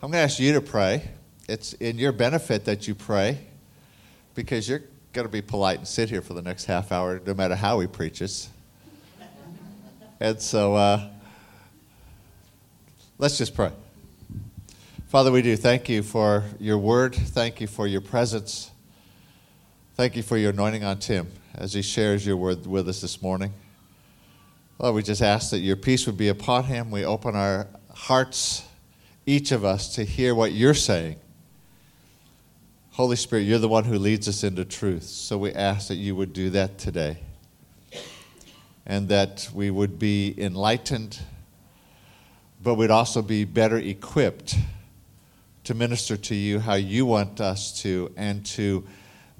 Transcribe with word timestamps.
I'm 0.00 0.12
going 0.12 0.20
to 0.20 0.24
ask 0.24 0.38
you 0.38 0.52
to 0.52 0.60
pray. 0.60 1.02
It's 1.48 1.72
in 1.72 1.98
your 1.98 2.12
benefit 2.12 2.66
that 2.66 2.86
you 2.86 2.94
pray 2.94 3.38
because 4.36 4.68
you're 4.68 4.84
going 5.12 5.26
to 5.26 5.32
be 5.32 5.42
polite 5.42 5.78
and 5.78 5.88
sit 5.88 6.08
here 6.08 6.22
for 6.22 6.34
the 6.34 6.42
next 6.42 6.66
half 6.66 6.92
hour 6.92 7.20
no 7.26 7.34
matter 7.34 7.56
how 7.56 7.80
he 7.80 7.88
preaches. 7.88 8.48
And 10.20 10.40
so 10.40 10.76
uh, 10.76 11.08
let's 13.18 13.38
just 13.38 13.56
pray. 13.56 13.72
Father, 15.08 15.32
we 15.32 15.42
do 15.42 15.56
thank 15.56 15.88
you 15.88 16.04
for 16.04 16.44
your 16.60 16.78
word. 16.78 17.16
Thank 17.16 17.60
you 17.60 17.66
for 17.66 17.88
your 17.88 18.00
presence. 18.00 18.70
Thank 19.96 20.14
you 20.14 20.22
for 20.22 20.36
your 20.36 20.50
anointing 20.50 20.84
on 20.84 21.00
Tim 21.00 21.26
as 21.56 21.72
he 21.72 21.82
shares 21.82 22.24
your 22.24 22.36
word 22.36 22.64
with 22.68 22.88
us 22.88 23.00
this 23.00 23.20
morning. 23.20 23.52
Lord, 24.78 24.94
we 24.94 25.02
just 25.02 25.22
ask 25.22 25.50
that 25.50 25.58
your 25.58 25.74
peace 25.74 26.06
would 26.06 26.16
be 26.16 26.28
upon 26.28 26.64
him. 26.64 26.92
We 26.92 27.04
open 27.04 27.34
our 27.34 27.66
hearts, 27.92 28.62
each 29.28 29.52
of 29.52 29.64
us, 29.64 29.94
to 29.96 30.04
hear 30.04 30.34
what 30.34 30.52
you're 30.52 30.72
saying. 30.72 31.16
Holy 32.92 33.14
Spirit, 33.14 33.42
you're 33.42 33.58
the 33.58 33.68
one 33.68 33.84
who 33.84 33.98
leads 33.98 34.26
us 34.26 34.42
into 34.42 34.64
truth. 34.64 35.04
So 35.04 35.36
we 35.36 35.52
ask 35.52 35.88
that 35.88 35.96
you 35.96 36.16
would 36.16 36.32
do 36.32 36.50
that 36.50 36.78
today. 36.78 37.18
And 38.86 39.08
that 39.10 39.50
we 39.52 39.70
would 39.70 39.98
be 39.98 40.34
enlightened, 40.38 41.20
but 42.62 42.76
we'd 42.76 42.90
also 42.90 43.20
be 43.20 43.44
better 43.44 43.76
equipped 43.76 44.56
to 45.64 45.74
minister 45.74 46.16
to 46.16 46.34
you 46.34 46.58
how 46.58 46.74
you 46.74 47.04
want 47.04 47.38
us 47.40 47.82
to 47.82 48.10
and 48.16 48.46
to 48.46 48.86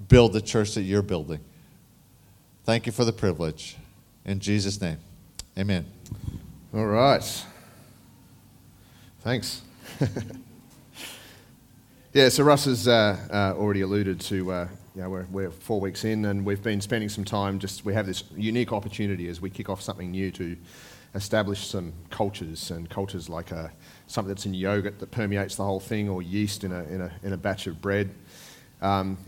build 0.09 0.34
the 0.34 0.42
church 0.42 0.75
that 0.75 0.83
you're 0.83 1.00
building. 1.00 1.41
Thank 2.64 2.84
you 2.84 2.92
for 2.92 3.06
the 3.06 3.12
privilege. 3.14 3.78
In 4.27 4.39
Jesus' 4.39 4.78
name. 4.83 4.98
Amen. 5.56 5.86
All 6.75 6.84
right. 6.84 7.25
Thanks. 9.20 9.62
yeah, 12.12 12.28
so 12.28 12.45
Russ 12.45 12.66
has 12.66 12.88
uh, 12.88 13.16
uh, 13.30 13.59
already 13.59 13.83
alluded 13.83 14.20
to, 14.20 14.53
uh, 14.53 14.69
you 14.94 15.03
know, 15.03 15.11
we're, 15.11 15.27
we're, 15.31 15.50
four 15.50 15.81
weeks 15.81 16.05
in 16.05 16.25
and 16.25 16.44
we've 16.44 16.62
been 16.62 16.81
spending 16.81 17.08
some 17.08 17.25
time 17.25 17.58
just, 17.58 17.84
we 17.84 17.94
have 17.94 18.06
this 18.06 18.25
unique 18.36 18.72
opportunity 18.72 19.28
as 19.28 19.41
we 19.41 19.50
kick 19.50 19.69
off 19.69 19.81
something 19.81 20.11
new 20.11 20.31
to 20.33 20.56
establish 21.14 21.66
some 21.66 21.92
cultures 22.11 22.70
and 22.70 22.89
cultures 22.91 23.28
like 23.28 23.53
uh, 23.53 23.69
something 24.06 24.28
that's 24.28 24.47
in 24.47 24.55
yogurt 24.55 24.98
that 24.98 25.11
permeates 25.11 25.56
the 25.56 25.64
whole 25.64 25.81
thing 25.81 26.09
or 26.09 26.22
yeast 26.22 26.64
in 26.64 26.72
a, 26.72 26.83
in 26.84 27.00
a, 27.00 27.12
in 27.22 27.33
a 27.33 27.36
batch 27.36 27.66
of 27.66 27.81
bread. 27.81 28.11
Um, 28.81 29.19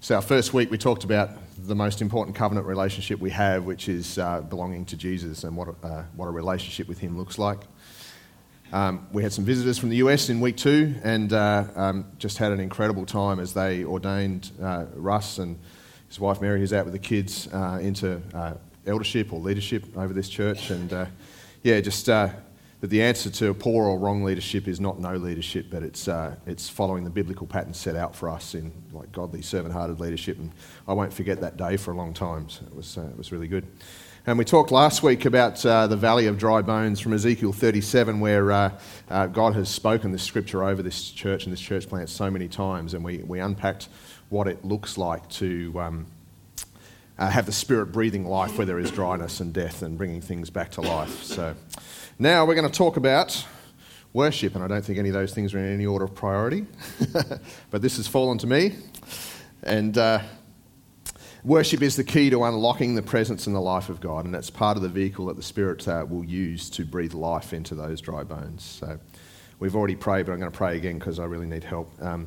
so, 0.00 0.16
our 0.16 0.22
first 0.22 0.52
week 0.52 0.70
we 0.70 0.78
talked 0.78 1.04
about 1.04 1.30
the 1.56 1.76
most 1.76 2.02
important 2.02 2.36
covenant 2.36 2.66
relationship 2.66 3.20
we 3.20 3.30
have, 3.30 3.64
which 3.64 3.88
is 3.88 4.18
uh, 4.18 4.40
belonging 4.40 4.84
to 4.86 4.96
Jesus 4.96 5.44
and 5.44 5.56
what, 5.56 5.68
uh, 5.84 6.02
what 6.16 6.26
a 6.26 6.30
relationship 6.30 6.88
with 6.88 6.98
Him 6.98 7.16
looks 7.16 7.38
like. 7.38 7.60
Um, 8.72 9.06
we 9.12 9.22
had 9.22 9.32
some 9.34 9.44
visitors 9.44 9.78
from 9.78 9.90
the 9.90 9.96
US 9.96 10.30
in 10.30 10.40
week 10.40 10.56
two 10.56 10.94
and 11.04 11.32
uh, 11.32 11.64
um, 11.76 12.06
just 12.18 12.38
had 12.38 12.52
an 12.52 12.60
incredible 12.60 13.04
time 13.04 13.38
as 13.38 13.52
they 13.52 13.84
ordained 13.84 14.50
uh, 14.62 14.86
Russ 14.94 15.38
and 15.38 15.58
his 16.08 16.18
wife 16.18 16.40
Mary, 16.40 16.58
who's 16.58 16.72
out 16.72 16.86
with 16.86 16.94
the 16.94 16.98
kids, 16.98 17.48
uh, 17.52 17.78
into 17.82 18.20
uh, 18.34 18.54
eldership 18.86 19.32
or 19.32 19.40
leadership 19.40 19.84
over 19.96 20.14
this 20.14 20.28
church. 20.28 20.70
And 20.70 21.08
yeah, 21.62 21.80
just 21.80 22.06
that 22.82 22.90
the 22.90 23.00
answer 23.00 23.30
to 23.30 23.54
poor 23.54 23.86
or 23.86 23.96
wrong 23.96 24.24
leadership 24.24 24.66
is 24.66 24.80
not 24.80 24.98
no 24.98 25.14
leadership, 25.14 25.66
but 25.70 25.84
it's, 25.84 26.08
uh, 26.08 26.34
it's 26.46 26.68
following 26.68 27.04
the 27.04 27.10
biblical 27.10 27.46
pattern 27.46 27.72
set 27.72 27.94
out 27.94 28.16
for 28.16 28.28
us 28.28 28.56
in 28.56 28.72
like 28.92 29.12
godly, 29.12 29.40
servant-hearted 29.40 30.00
leadership. 30.00 30.36
And 30.36 30.50
I 30.88 30.92
won't 30.92 31.12
forget 31.12 31.40
that 31.42 31.56
day 31.56 31.76
for 31.76 31.92
a 31.92 31.96
long 31.96 32.12
time. 32.12 32.48
So 32.48 32.64
it 32.66 32.74
was, 32.74 32.98
uh, 32.98 33.02
it 33.02 33.16
was 33.16 33.30
really 33.30 33.46
good. 33.46 33.64
And 34.24 34.38
we 34.38 34.44
talked 34.44 34.70
last 34.70 35.02
week 35.02 35.24
about 35.24 35.66
uh, 35.66 35.88
the 35.88 35.96
valley 35.96 36.28
of 36.28 36.38
dry 36.38 36.62
bones 36.62 37.00
from 37.00 37.12
Ezekiel 37.12 37.52
37, 37.52 38.20
where 38.20 38.52
uh, 38.52 38.70
uh, 39.10 39.26
God 39.26 39.54
has 39.54 39.68
spoken 39.68 40.12
this 40.12 40.22
scripture 40.22 40.62
over 40.62 40.80
this 40.80 41.10
church 41.10 41.42
and 41.42 41.52
this 41.52 41.60
church 41.60 41.88
plant 41.88 42.08
so 42.08 42.30
many 42.30 42.46
times. 42.46 42.94
And 42.94 43.04
we, 43.04 43.18
we 43.18 43.40
unpacked 43.40 43.88
what 44.28 44.46
it 44.46 44.64
looks 44.64 44.96
like 44.96 45.28
to 45.30 45.74
um, 45.80 46.06
uh, 47.18 47.30
have 47.30 47.46
the 47.46 47.52
Spirit 47.52 47.86
breathing 47.86 48.24
life 48.24 48.56
where 48.56 48.66
there 48.66 48.78
is 48.78 48.92
dryness 48.92 49.40
and 49.40 49.52
death 49.52 49.82
and 49.82 49.98
bringing 49.98 50.20
things 50.20 50.50
back 50.50 50.70
to 50.72 50.82
life. 50.82 51.24
So. 51.24 51.56
Now 52.16 52.44
we're 52.44 52.54
going 52.54 52.70
to 52.70 52.78
talk 52.78 52.96
about 52.96 53.44
worship, 54.12 54.54
and 54.54 54.62
I 54.62 54.68
don't 54.68 54.84
think 54.84 55.00
any 55.00 55.08
of 55.08 55.14
those 55.14 55.34
things 55.34 55.52
are 55.52 55.58
in 55.58 55.74
any 55.74 55.86
order 55.86 56.04
of 56.04 56.14
priority, 56.14 56.66
but 57.70 57.82
this 57.82 57.96
has 57.96 58.06
fallen 58.06 58.38
to 58.38 58.46
me. 58.46 58.76
And 59.64 59.98
uh, 59.98 60.20
worship 61.44 61.82
is 61.82 61.96
the 61.96 62.04
key 62.04 62.30
to 62.30 62.44
unlocking 62.44 62.94
the 62.94 63.02
presence 63.02 63.46
and 63.46 63.54
the 63.54 63.60
life 63.60 63.88
of 63.88 64.00
God, 64.00 64.24
and 64.24 64.34
it's 64.34 64.50
part 64.50 64.76
of 64.76 64.82
the 64.82 64.88
vehicle 64.88 65.26
that 65.26 65.36
the 65.36 65.42
Spirit 65.42 65.86
uh, 65.88 66.06
will 66.08 66.24
use 66.24 66.70
to 66.70 66.84
breathe 66.84 67.14
life 67.14 67.52
into 67.52 67.74
those 67.74 68.00
dry 68.00 68.24
bones. 68.24 68.62
So 68.64 68.98
We've 69.62 69.76
already 69.76 69.94
prayed, 69.94 70.26
but 70.26 70.32
I'm 70.32 70.40
going 70.40 70.50
to 70.50 70.58
pray 70.58 70.76
again 70.76 70.98
because 70.98 71.20
I 71.20 71.24
really 71.24 71.46
need 71.46 71.62
help. 71.62 71.88
Um, 72.02 72.26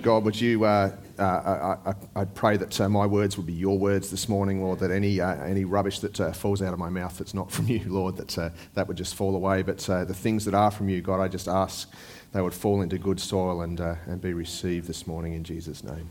God, 0.00 0.24
would 0.24 0.40
you, 0.40 0.64
uh, 0.64 0.96
uh, 1.18 1.22
I, 1.22 1.90
I, 1.90 2.22
I, 2.22 2.24
pray 2.24 2.56
that 2.56 2.80
uh, 2.80 2.88
my 2.88 3.04
words 3.04 3.36
would 3.36 3.44
be 3.44 3.52
your 3.52 3.78
words 3.78 4.10
this 4.10 4.26
morning, 4.26 4.62
Lord, 4.62 4.78
that 4.78 4.90
any, 4.90 5.20
uh, 5.20 5.34
any 5.44 5.66
rubbish 5.66 5.98
that 5.98 6.18
uh, 6.18 6.32
falls 6.32 6.62
out 6.62 6.72
of 6.72 6.78
my 6.78 6.88
mouth 6.88 7.18
that's 7.18 7.34
not 7.34 7.52
from 7.52 7.66
you, 7.68 7.82
Lord, 7.84 8.16
that, 8.16 8.54
that 8.72 8.88
would 8.88 8.96
just 8.96 9.14
fall 9.14 9.36
away. 9.36 9.60
But 9.60 9.80
the 9.80 10.14
things 10.14 10.46
that 10.46 10.54
are 10.54 10.70
from 10.70 10.88
you, 10.88 11.02
God, 11.02 11.20
I 11.20 11.28
just 11.28 11.46
ask 11.46 11.92
they 12.32 12.40
would 12.40 12.54
fall 12.54 12.80
into 12.80 12.96
good 12.96 13.20
soil 13.20 13.60
and, 13.60 13.78
and 13.78 14.22
be 14.22 14.32
received 14.32 14.88
this 14.88 15.06
morning 15.06 15.34
in 15.34 15.44
Jesus' 15.44 15.84
name. 15.84 16.08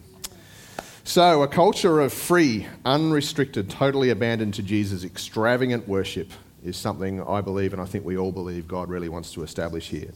So, 1.03 1.41
a 1.41 1.47
culture 1.47 1.99
of 1.99 2.13
free, 2.13 2.67
unrestricted, 2.85 3.69
totally 3.69 4.11
abandoned 4.11 4.53
to 4.55 4.63
Jesus, 4.63 5.03
extravagant 5.03 5.87
worship 5.87 6.29
is 6.63 6.77
something 6.77 7.23
I 7.23 7.41
believe, 7.41 7.73
and 7.73 7.81
I 7.81 7.85
think 7.85 8.05
we 8.05 8.17
all 8.17 8.31
believe 8.31 8.67
God 8.67 8.87
really 8.87 9.09
wants 9.09 9.33
to 9.33 9.43
establish 9.43 9.89
here 9.89 10.11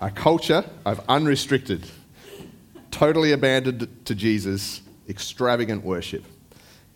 a 0.00 0.10
culture 0.10 0.64
of 0.84 1.00
unrestricted, 1.08 1.86
totally 2.90 3.32
abandoned 3.32 3.88
to 4.04 4.14
Jesus, 4.14 4.82
extravagant 5.08 5.84
worship 5.84 6.24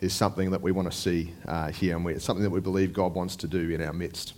is 0.00 0.12
something 0.12 0.50
that 0.50 0.60
we 0.60 0.72
want 0.72 0.90
to 0.90 0.96
see 0.96 1.32
uh, 1.46 1.70
here, 1.70 1.96
and 1.96 2.04
we, 2.04 2.14
it's 2.14 2.24
something 2.24 2.42
that 2.42 2.50
we 2.50 2.60
believe 2.60 2.92
God 2.92 3.14
wants 3.14 3.36
to 3.36 3.48
do 3.48 3.70
in 3.70 3.80
our 3.80 3.92
midst. 3.92 4.34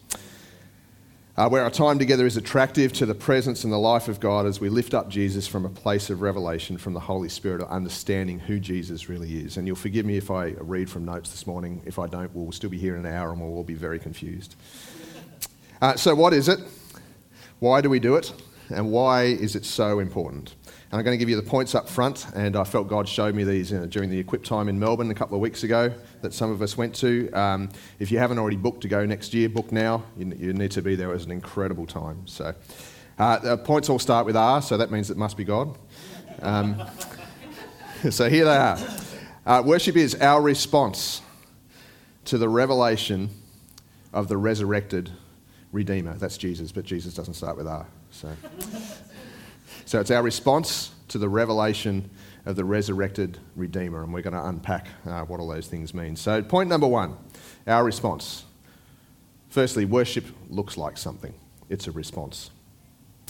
Uh, 1.38 1.48
where 1.48 1.62
our 1.62 1.70
time 1.70 2.00
together 2.00 2.26
is 2.26 2.36
attractive 2.36 2.92
to 2.92 3.06
the 3.06 3.14
presence 3.14 3.62
and 3.62 3.72
the 3.72 3.78
life 3.78 4.08
of 4.08 4.18
God 4.18 4.44
as 4.44 4.60
we 4.60 4.68
lift 4.68 4.92
up 4.92 5.08
Jesus 5.08 5.46
from 5.46 5.64
a 5.64 5.68
place 5.68 6.10
of 6.10 6.20
revelation 6.20 6.76
from 6.76 6.94
the 6.94 7.00
Holy 7.00 7.28
Spirit 7.28 7.62
of 7.62 7.68
understanding 7.68 8.40
who 8.40 8.58
Jesus 8.58 9.08
really 9.08 9.44
is. 9.44 9.56
And 9.56 9.64
you'll 9.64 9.76
forgive 9.76 10.04
me 10.04 10.16
if 10.16 10.32
I 10.32 10.56
read 10.58 10.90
from 10.90 11.04
notes 11.04 11.30
this 11.30 11.46
morning. 11.46 11.80
If 11.86 12.00
I 12.00 12.08
don't, 12.08 12.34
we'll 12.34 12.50
still 12.50 12.70
be 12.70 12.76
here 12.76 12.96
in 12.96 13.06
an 13.06 13.14
hour 13.14 13.30
and 13.30 13.40
we'll 13.40 13.54
all 13.54 13.62
be 13.62 13.74
very 13.74 14.00
confused. 14.00 14.56
Uh, 15.80 15.94
so, 15.94 16.12
what 16.12 16.32
is 16.32 16.48
it? 16.48 16.58
Why 17.60 17.82
do 17.82 17.88
we 17.88 18.00
do 18.00 18.16
it? 18.16 18.32
and 18.70 18.90
why 18.90 19.24
is 19.24 19.56
it 19.56 19.64
so 19.64 19.98
important? 19.98 20.54
And 20.90 20.98
I'm 20.98 21.04
going 21.04 21.14
to 21.14 21.18
give 21.18 21.28
you 21.28 21.36
the 21.36 21.42
points 21.42 21.74
up 21.74 21.86
front, 21.86 22.26
and 22.34 22.56
I 22.56 22.64
felt 22.64 22.88
God 22.88 23.06
showed 23.06 23.34
me 23.34 23.44
these 23.44 23.70
you 23.70 23.78
know, 23.78 23.86
during 23.86 24.08
the 24.08 24.18
Equip 24.18 24.42
time 24.42 24.70
in 24.70 24.78
Melbourne 24.78 25.10
a 25.10 25.14
couple 25.14 25.34
of 25.34 25.42
weeks 25.42 25.62
ago 25.62 25.92
that 26.22 26.32
some 26.32 26.50
of 26.50 26.62
us 26.62 26.78
went 26.78 26.94
to. 26.96 27.30
Um, 27.32 27.68
if 27.98 28.10
you 28.10 28.18
haven't 28.18 28.38
already 28.38 28.56
booked 28.56 28.80
to 28.82 28.88
go 28.88 29.04
next 29.04 29.34
year, 29.34 29.50
book 29.50 29.70
now. 29.70 30.04
You, 30.16 30.32
you 30.38 30.52
need 30.54 30.70
to 30.70 30.82
be 30.82 30.96
there. 30.96 31.10
It 31.10 31.12
was 31.12 31.26
an 31.26 31.30
incredible 31.30 31.84
time. 31.84 32.26
So 32.26 32.54
uh, 33.18 33.38
the 33.38 33.58
points 33.58 33.90
all 33.90 33.98
start 33.98 34.24
with 34.24 34.34
R, 34.34 34.62
so 34.62 34.78
that 34.78 34.90
means 34.90 35.10
it 35.10 35.18
must 35.18 35.36
be 35.36 35.44
God. 35.44 35.76
Um, 36.40 36.82
so 38.10 38.30
here 38.30 38.46
they 38.46 38.56
are. 38.56 38.78
Uh, 39.44 39.62
worship 39.62 39.94
is 39.94 40.14
our 40.14 40.40
response 40.40 41.20
to 42.24 42.38
the 42.38 42.48
revelation 42.48 43.28
of 44.14 44.28
the 44.28 44.38
resurrected 44.38 45.10
Redeemer. 45.70 46.14
That's 46.14 46.38
Jesus, 46.38 46.72
but 46.72 46.84
Jesus 46.84 47.12
doesn't 47.12 47.34
start 47.34 47.58
with 47.58 47.66
R. 47.66 47.86
So, 48.10 48.28
so 49.88 49.98
it's 49.98 50.10
our 50.10 50.22
response 50.22 50.90
to 51.08 51.16
the 51.16 51.30
revelation 51.30 52.10
of 52.44 52.56
the 52.56 52.64
resurrected 52.66 53.38
Redeemer, 53.56 54.02
and 54.02 54.12
we're 54.12 54.20
going 54.20 54.34
to 54.34 54.46
unpack 54.46 54.86
uh, 55.06 55.22
what 55.22 55.40
all 55.40 55.48
those 55.48 55.66
things 55.66 55.94
mean. 55.94 56.14
So, 56.14 56.42
point 56.42 56.68
number 56.68 56.86
one 56.86 57.16
our 57.66 57.82
response. 57.82 58.44
Firstly, 59.48 59.86
worship 59.86 60.26
looks 60.50 60.76
like 60.76 60.98
something, 60.98 61.32
it's 61.70 61.86
a 61.86 61.90
response. 61.90 62.50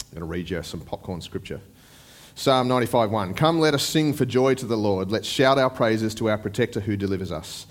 I'm 0.01 0.19
going 0.19 0.21
to 0.23 0.27
read 0.27 0.51
you 0.51 0.61
some 0.65 0.81
popcorn 0.81 1.21
scripture. 1.21 1.61
Psalm 2.35 2.67
95 2.67 3.13
1. 3.13 3.35
Come, 3.35 3.61
let 3.61 3.75
us 3.75 3.85
sing 3.85 4.13
for 4.13 4.25
joy 4.25 4.57
to 4.57 4.67
the 4.67 4.77
Lord. 4.77 5.13
Let's 5.13 5.29
shout 5.29 5.59
our 5.59 5.71
praises 5.71 6.13
to 6.17 6.29
our 6.29 6.39
protector 6.39 6.81
who 6.81 6.97
delivers 6.97 7.31
us. 7.31 7.69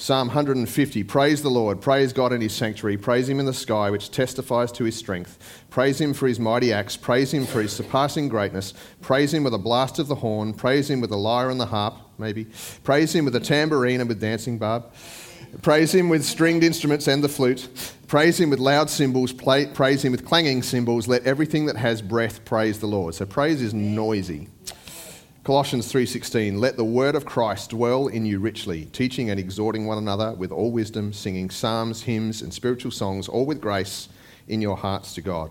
Psalm 0.00 0.28
150 0.28 1.04
Praise 1.04 1.42
the 1.42 1.50
Lord, 1.50 1.82
praise 1.82 2.14
God 2.14 2.32
in 2.32 2.40
his 2.40 2.54
sanctuary, 2.54 2.96
praise 2.96 3.28
him 3.28 3.38
in 3.38 3.44
the 3.44 3.52
sky, 3.52 3.90
which 3.90 4.10
testifies 4.10 4.72
to 4.72 4.84
his 4.84 4.96
strength. 4.96 5.62
Praise 5.68 6.00
him 6.00 6.14
for 6.14 6.26
his 6.26 6.40
mighty 6.40 6.72
acts, 6.72 6.96
praise 6.96 7.34
him 7.34 7.44
for 7.44 7.60
his 7.60 7.70
surpassing 7.70 8.26
greatness, 8.26 8.72
praise 9.02 9.34
him 9.34 9.44
with 9.44 9.52
a 9.52 9.58
blast 9.58 9.98
of 9.98 10.08
the 10.08 10.14
horn, 10.14 10.54
praise 10.54 10.88
him 10.88 11.02
with 11.02 11.10
the 11.10 11.18
lyre 11.18 11.50
and 11.50 11.60
the 11.60 11.66
harp, 11.66 11.96
maybe. 12.16 12.46
Praise 12.82 13.14
him 13.14 13.26
with 13.26 13.34
the 13.34 13.40
tambourine 13.40 14.00
and 14.00 14.08
with 14.08 14.22
dancing 14.22 14.56
barb. 14.56 14.90
Praise 15.60 15.94
him 15.94 16.08
with 16.08 16.24
stringed 16.24 16.64
instruments 16.64 17.06
and 17.06 17.22
the 17.22 17.28
flute. 17.28 17.68
Praise 18.06 18.40
him 18.40 18.48
with 18.48 18.58
loud 18.58 18.88
cymbals, 18.88 19.34
praise 19.34 20.02
him 20.02 20.12
with 20.12 20.24
clanging 20.24 20.62
cymbals. 20.62 21.08
Let 21.08 21.26
everything 21.26 21.66
that 21.66 21.76
has 21.76 22.00
breath 22.00 22.42
praise 22.46 22.80
the 22.80 22.86
Lord. 22.86 23.14
So 23.14 23.26
praise 23.26 23.60
is 23.60 23.74
noisy. 23.74 24.48
Colossians 25.50 25.90
3:16 25.90 26.60
Let 26.60 26.76
the 26.76 26.84
word 26.84 27.16
of 27.16 27.24
Christ 27.24 27.70
dwell 27.70 28.06
in 28.06 28.24
you 28.24 28.38
richly, 28.38 28.84
teaching 28.84 29.30
and 29.30 29.40
exhorting 29.40 29.84
one 29.84 29.98
another 29.98 30.32
with 30.34 30.52
all 30.52 30.70
wisdom, 30.70 31.12
singing 31.12 31.50
psalms, 31.50 32.02
hymns 32.02 32.40
and 32.40 32.54
spiritual 32.54 32.92
songs 32.92 33.26
all 33.26 33.44
with 33.44 33.60
grace 33.60 34.08
in 34.46 34.62
your 34.62 34.76
hearts 34.76 35.12
to 35.14 35.20
God. 35.20 35.50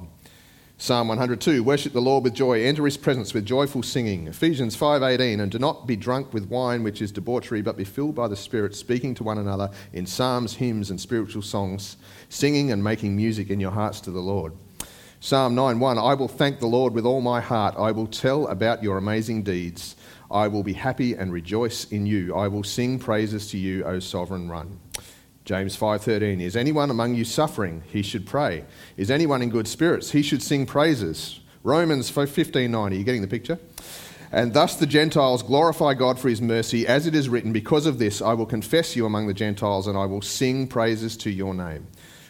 Psalm 0.77 1.09
102, 1.09 1.61
worship 1.61 1.91
the 1.91 1.99
Lord 1.99 2.23
with 2.23 2.33
joy, 2.33 2.63
enter 2.63 2.85
his 2.85 2.95
presence 2.95 3.33
with 3.33 3.45
joyful 3.45 3.83
singing. 3.83 4.27
Ephesians 4.27 4.73
5:18, 4.73 5.41
and 5.41 5.51
do 5.51 5.59
not 5.59 5.85
be 5.85 5.97
drunk 5.97 6.33
with 6.33 6.47
wine 6.47 6.81
which 6.81 7.01
is 7.01 7.11
debauchery, 7.11 7.61
but 7.61 7.75
be 7.75 7.83
filled 7.83 8.15
by 8.15 8.29
the 8.29 8.37
Spirit, 8.37 8.75
speaking 8.75 9.13
to 9.15 9.25
one 9.25 9.37
another 9.37 9.69
in 9.91 10.05
psalms, 10.05 10.53
hymns, 10.53 10.89
and 10.89 11.01
spiritual 11.01 11.41
songs, 11.41 11.97
singing 12.29 12.71
and 12.71 12.81
making 12.81 13.17
music 13.17 13.49
in 13.49 13.59
your 13.59 13.71
hearts 13.71 13.99
to 13.99 14.11
the 14.11 14.21
Lord. 14.21 14.53
Psalm 15.21 15.53
9:1, 15.53 15.97
I 15.97 16.13
will 16.13 16.29
thank 16.29 16.59
the 16.59 16.65
Lord 16.65 16.93
with 16.93 17.05
all 17.05 17.19
my 17.19 17.41
heart. 17.41 17.75
I 17.77 17.91
will 17.91 18.07
tell 18.07 18.47
about 18.47 18.81
your 18.81 18.97
amazing 18.97 19.43
deeds. 19.43 19.97
I 20.31 20.47
will 20.47 20.63
be 20.63 20.71
happy 20.71 21.13
and 21.13 21.33
rejoice 21.33 21.83
in 21.91 22.05
you. 22.05 22.33
I 22.33 22.47
will 22.47 22.63
sing 22.63 22.99
praises 22.99 23.49
to 23.51 23.57
you, 23.57 23.83
O 23.83 23.99
sovereign 23.99 24.47
one. 24.47 24.79
James 25.43 25.75
5:13 25.75 26.39
Is 26.39 26.55
anyone 26.55 26.89
among 26.89 27.15
you 27.15 27.25
suffering 27.25 27.83
he 27.91 28.01
should 28.01 28.25
pray 28.25 28.63
Is 28.95 29.09
anyone 29.09 29.41
in 29.41 29.49
good 29.49 29.67
spirits 29.67 30.11
he 30.11 30.21
should 30.21 30.43
sing 30.43 30.65
praises 30.65 31.39
Romans 31.63 32.09
15:9 32.11 32.91
Are 32.91 32.93
you 32.93 33.03
getting 33.03 33.21
the 33.21 33.27
picture 33.27 33.57
and 34.31 34.53
thus 34.53 34.75
the 34.75 34.85
Gentiles 34.85 35.41
glorify 35.41 35.95
God 35.95 36.19
for 36.19 36.29
his 36.29 36.39
mercy 36.39 36.85
as 36.85 37.07
it 37.07 37.15
is 37.15 37.29
written 37.29 37.51
because 37.51 37.87
of 37.87 37.97
this 37.97 38.21
I 38.21 38.33
will 38.33 38.45
confess 38.45 38.95
you 38.95 39.07
among 39.07 39.25
the 39.25 39.33
Gentiles 39.33 39.87
and 39.87 39.97
I 39.97 40.05
will 40.05 40.21
sing 40.21 40.67
praises 40.67 41.17
to 41.17 41.31
your 41.31 41.55
name 41.55 41.87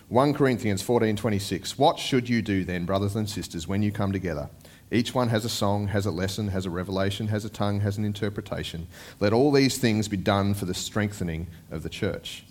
1 0.10 0.34
Corinthians 0.34 0.82
14:26 0.82 1.78
What 1.78 2.00
should 2.00 2.28
you 2.28 2.42
do 2.42 2.66
then 2.66 2.86
brothers 2.86 3.16
and 3.16 3.30
sisters 3.30 3.68
when 3.68 3.84
you 3.84 3.92
come 3.92 4.12
together 4.12 4.50
each 4.92 5.14
one 5.14 5.30
has 5.30 5.46
a 5.46 5.50
song, 5.50 5.90
has 5.90 6.08
a 6.08 6.12
lesson, 6.12 6.48
has 6.48 6.66
a 6.66 6.70
revelation, 6.72 7.28
has 7.28 7.46
a 7.46 7.50
tongue, 7.50 7.82
has 7.82 8.00
an 8.00 8.06
interpretation. 8.06 8.88
Let 9.20 9.34
all 9.34 9.52
these 9.52 9.78
things 9.78 10.08
be 10.08 10.18
done 10.18 10.56
for 10.56 10.66
the 10.66 10.74
strengthening 10.74 11.46
of 11.70 11.84
the 11.84 11.90
church. 11.90 12.44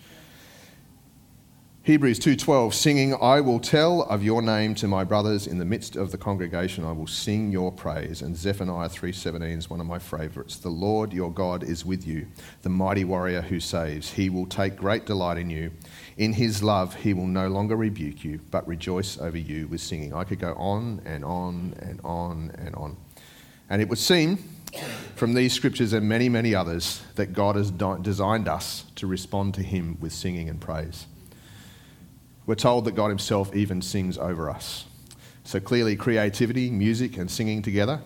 Hebrews 1.89 2.19
2:12 2.19 2.75
singing 2.75 3.15
I 3.15 3.41
will 3.41 3.59
tell 3.59 4.03
of 4.03 4.23
your 4.23 4.43
name 4.43 4.75
to 4.75 4.87
my 4.87 5.05
brothers 5.05 5.47
in 5.47 5.57
the 5.57 5.65
midst 5.65 5.97
of 5.97 6.11
the 6.11 6.19
congregation. 6.19 6.85
I 6.85 6.93
will 6.93 7.07
sing 7.07 7.51
your 7.51 7.73
praise. 7.73 8.21
And 8.21 8.37
Zephaniah 8.37 8.91
3:17 8.91 9.57
is 9.57 9.71
one 9.71 9.81
of 9.81 9.87
my 9.87 9.99
favorites. 9.99 10.59
The 10.59 10.69
Lord 10.69 11.15
your 11.15 11.33
God 11.33 11.63
is 11.63 11.87
with 11.87 12.07
you 12.07 12.27
the 12.61 12.69
mighty 12.69 13.05
warrior 13.05 13.41
who 13.41 13.59
saves. 13.59 14.11
He 14.11 14.29
will 14.29 14.45
take 14.45 14.77
great 14.77 15.07
delight 15.07 15.39
in 15.39 15.49
you. 15.49 15.71
In 16.19 16.35
his 16.35 16.63
love 16.63 16.95
he 16.95 17.15
will 17.15 17.27
no 17.27 17.49
longer 17.49 17.75
rebuke 17.75 18.23
you 18.23 18.41
but 18.51 18.69
rejoice 18.69 19.17
over 19.19 19.39
you 19.39 19.67
with 19.67 19.81
singing. 19.81 20.13
I 20.13 20.25
could 20.25 20.41
go 20.41 20.53
on 20.57 21.01
and 21.07 21.25
on 21.25 21.75
and 21.79 22.03
on 22.05 22.53
and 22.59 22.75
on. 22.75 22.99
And 23.71 23.81
it 23.81 23.89
would 23.89 23.97
seem 23.97 24.45
from 25.17 25.33
these 25.33 25.55
scriptures 25.55 25.95
and 25.95 26.07
many 26.07 26.29
many 26.29 26.55
others 26.55 27.01
that 27.15 27.33
God 27.33 27.57
has 27.57 27.71
designed 27.71 28.47
us 28.47 28.85
to 28.97 29.07
respond 29.07 29.55
to 29.55 29.63
him 29.63 29.97
with 30.03 30.13
singing 30.13 30.51
and 30.51 30.61
praise 30.61 31.07
we're 32.49 32.55
told 32.55 32.87
that 32.87 32.93
God 32.93 33.11
Himself 33.11 33.55
even 33.55 33.83
sings 33.83 34.17
over 34.17 34.49
us. 34.49 34.87
So 35.45 35.61
clearly, 35.61 35.97
creativity, 35.97 36.71
music, 36.71 37.19
and 37.19 37.31
singing 37.31 37.61
together 37.61 38.01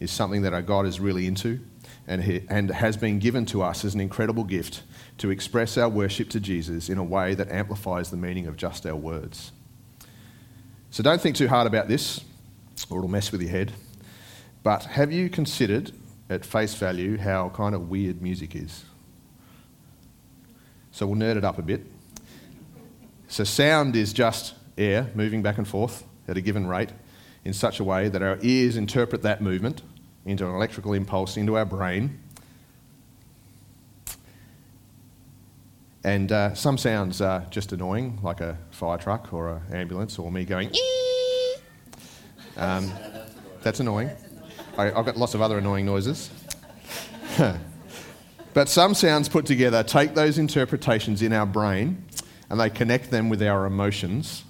is 0.00 0.10
something 0.10 0.42
that 0.42 0.52
our 0.52 0.60
God 0.60 0.84
is 0.84 1.00
really 1.00 1.26
into 1.26 1.60
and, 2.06 2.22
he, 2.22 2.42
and 2.50 2.70
has 2.70 2.98
been 2.98 3.18
given 3.18 3.46
to 3.46 3.62
us 3.62 3.86
as 3.86 3.94
an 3.94 4.00
incredible 4.02 4.44
gift 4.44 4.82
to 5.16 5.30
express 5.30 5.78
our 5.78 5.88
worship 5.88 6.28
to 6.28 6.40
Jesus 6.40 6.90
in 6.90 6.98
a 6.98 7.02
way 7.02 7.34
that 7.36 7.50
amplifies 7.50 8.10
the 8.10 8.18
meaning 8.18 8.46
of 8.46 8.58
just 8.58 8.84
our 8.84 8.94
words. 8.94 9.50
So 10.90 11.02
don't 11.02 11.20
think 11.20 11.34
too 11.34 11.48
hard 11.48 11.66
about 11.66 11.88
this, 11.88 12.20
or 12.90 12.98
it'll 12.98 13.08
mess 13.08 13.32
with 13.32 13.40
your 13.40 13.50
head. 13.50 13.72
But 14.62 14.84
have 14.84 15.10
you 15.10 15.30
considered 15.30 15.92
at 16.28 16.44
face 16.44 16.74
value 16.74 17.16
how 17.16 17.48
kind 17.48 17.74
of 17.74 17.88
weird 17.88 18.20
music 18.20 18.56
is? 18.56 18.84
So 20.90 21.06
we'll 21.06 21.16
nerd 21.18 21.36
it 21.36 21.46
up 21.46 21.58
a 21.58 21.62
bit. 21.62 21.95
So, 23.28 23.44
sound 23.44 23.96
is 23.96 24.12
just 24.12 24.54
air 24.78 25.10
moving 25.14 25.42
back 25.42 25.58
and 25.58 25.66
forth 25.66 26.04
at 26.28 26.36
a 26.36 26.40
given 26.40 26.66
rate 26.66 26.90
in 27.44 27.52
such 27.52 27.80
a 27.80 27.84
way 27.84 28.08
that 28.08 28.22
our 28.22 28.38
ears 28.42 28.76
interpret 28.76 29.22
that 29.22 29.40
movement 29.40 29.82
into 30.24 30.46
an 30.46 30.54
electrical 30.54 30.92
impulse 30.92 31.36
into 31.36 31.56
our 31.56 31.64
brain. 31.64 32.18
And 36.04 36.30
uh, 36.30 36.54
some 36.54 36.78
sounds 36.78 37.20
are 37.20 37.44
just 37.50 37.72
annoying, 37.72 38.20
like 38.22 38.40
a 38.40 38.56
fire 38.70 38.98
truck 38.98 39.32
or 39.32 39.60
an 39.68 39.74
ambulance, 39.74 40.18
or 40.18 40.30
me 40.30 40.44
going, 40.44 40.70
um, 42.56 42.92
that's 43.62 43.80
annoying. 43.80 44.10
I, 44.78 44.84
have 44.86 45.04
got 45.04 45.16
lots 45.16 45.34
of 45.34 45.42
other 45.42 45.58
annoying 45.58 45.84
noises. 45.84 46.30
but 48.54 48.68
some 48.68 48.94
sounds 48.94 49.28
put 49.28 49.46
together 49.46 49.82
take 49.82 50.14
those 50.14 50.38
interpretations 50.38 51.22
in 51.22 51.32
our 51.32 51.44
brain 51.44 52.05
and 52.50 52.60
they 52.60 52.70
connect 52.70 53.10
them 53.10 53.28
with 53.28 53.42
our 53.42 53.66
emotions 53.66 54.44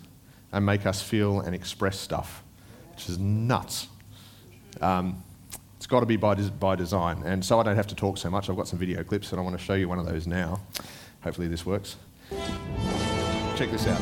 and 0.52 0.64
make 0.64 0.86
us 0.86 1.02
feel 1.02 1.40
and 1.40 1.54
express 1.54 1.98
stuff, 1.98 2.42
which 2.92 3.08
is 3.08 3.18
nuts. 3.18 3.88
Um, 4.80 5.22
it's 5.76 5.86
got 5.86 6.00
to 6.00 6.06
be 6.06 6.16
by, 6.16 6.34
by 6.34 6.74
design. 6.74 7.22
And 7.24 7.44
so 7.44 7.60
I 7.60 7.62
don't 7.62 7.76
have 7.76 7.86
to 7.88 7.94
talk 7.94 8.18
so 8.18 8.30
much. 8.30 8.50
I've 8.50 8.56
got 8.56 8.68
some 8.68 8.78
video 8.78 9.04
clips 9.04 9.30
and 9.32 9.40
I 9.40 9.44
want 9.44 9.58
to 9.58 9.64
show 9.64 9.74
you 9.74 9.88
one 9.88 9.98
of 9.98 10.06
those 10.06 10.26
now. 10.26 10.60
Hopefully, 11.22 11.48
this 11.48 11.64
works. 11.64 11.96
Check 13.56 13.70
this 13.70 13.86
out. 13.86 14.00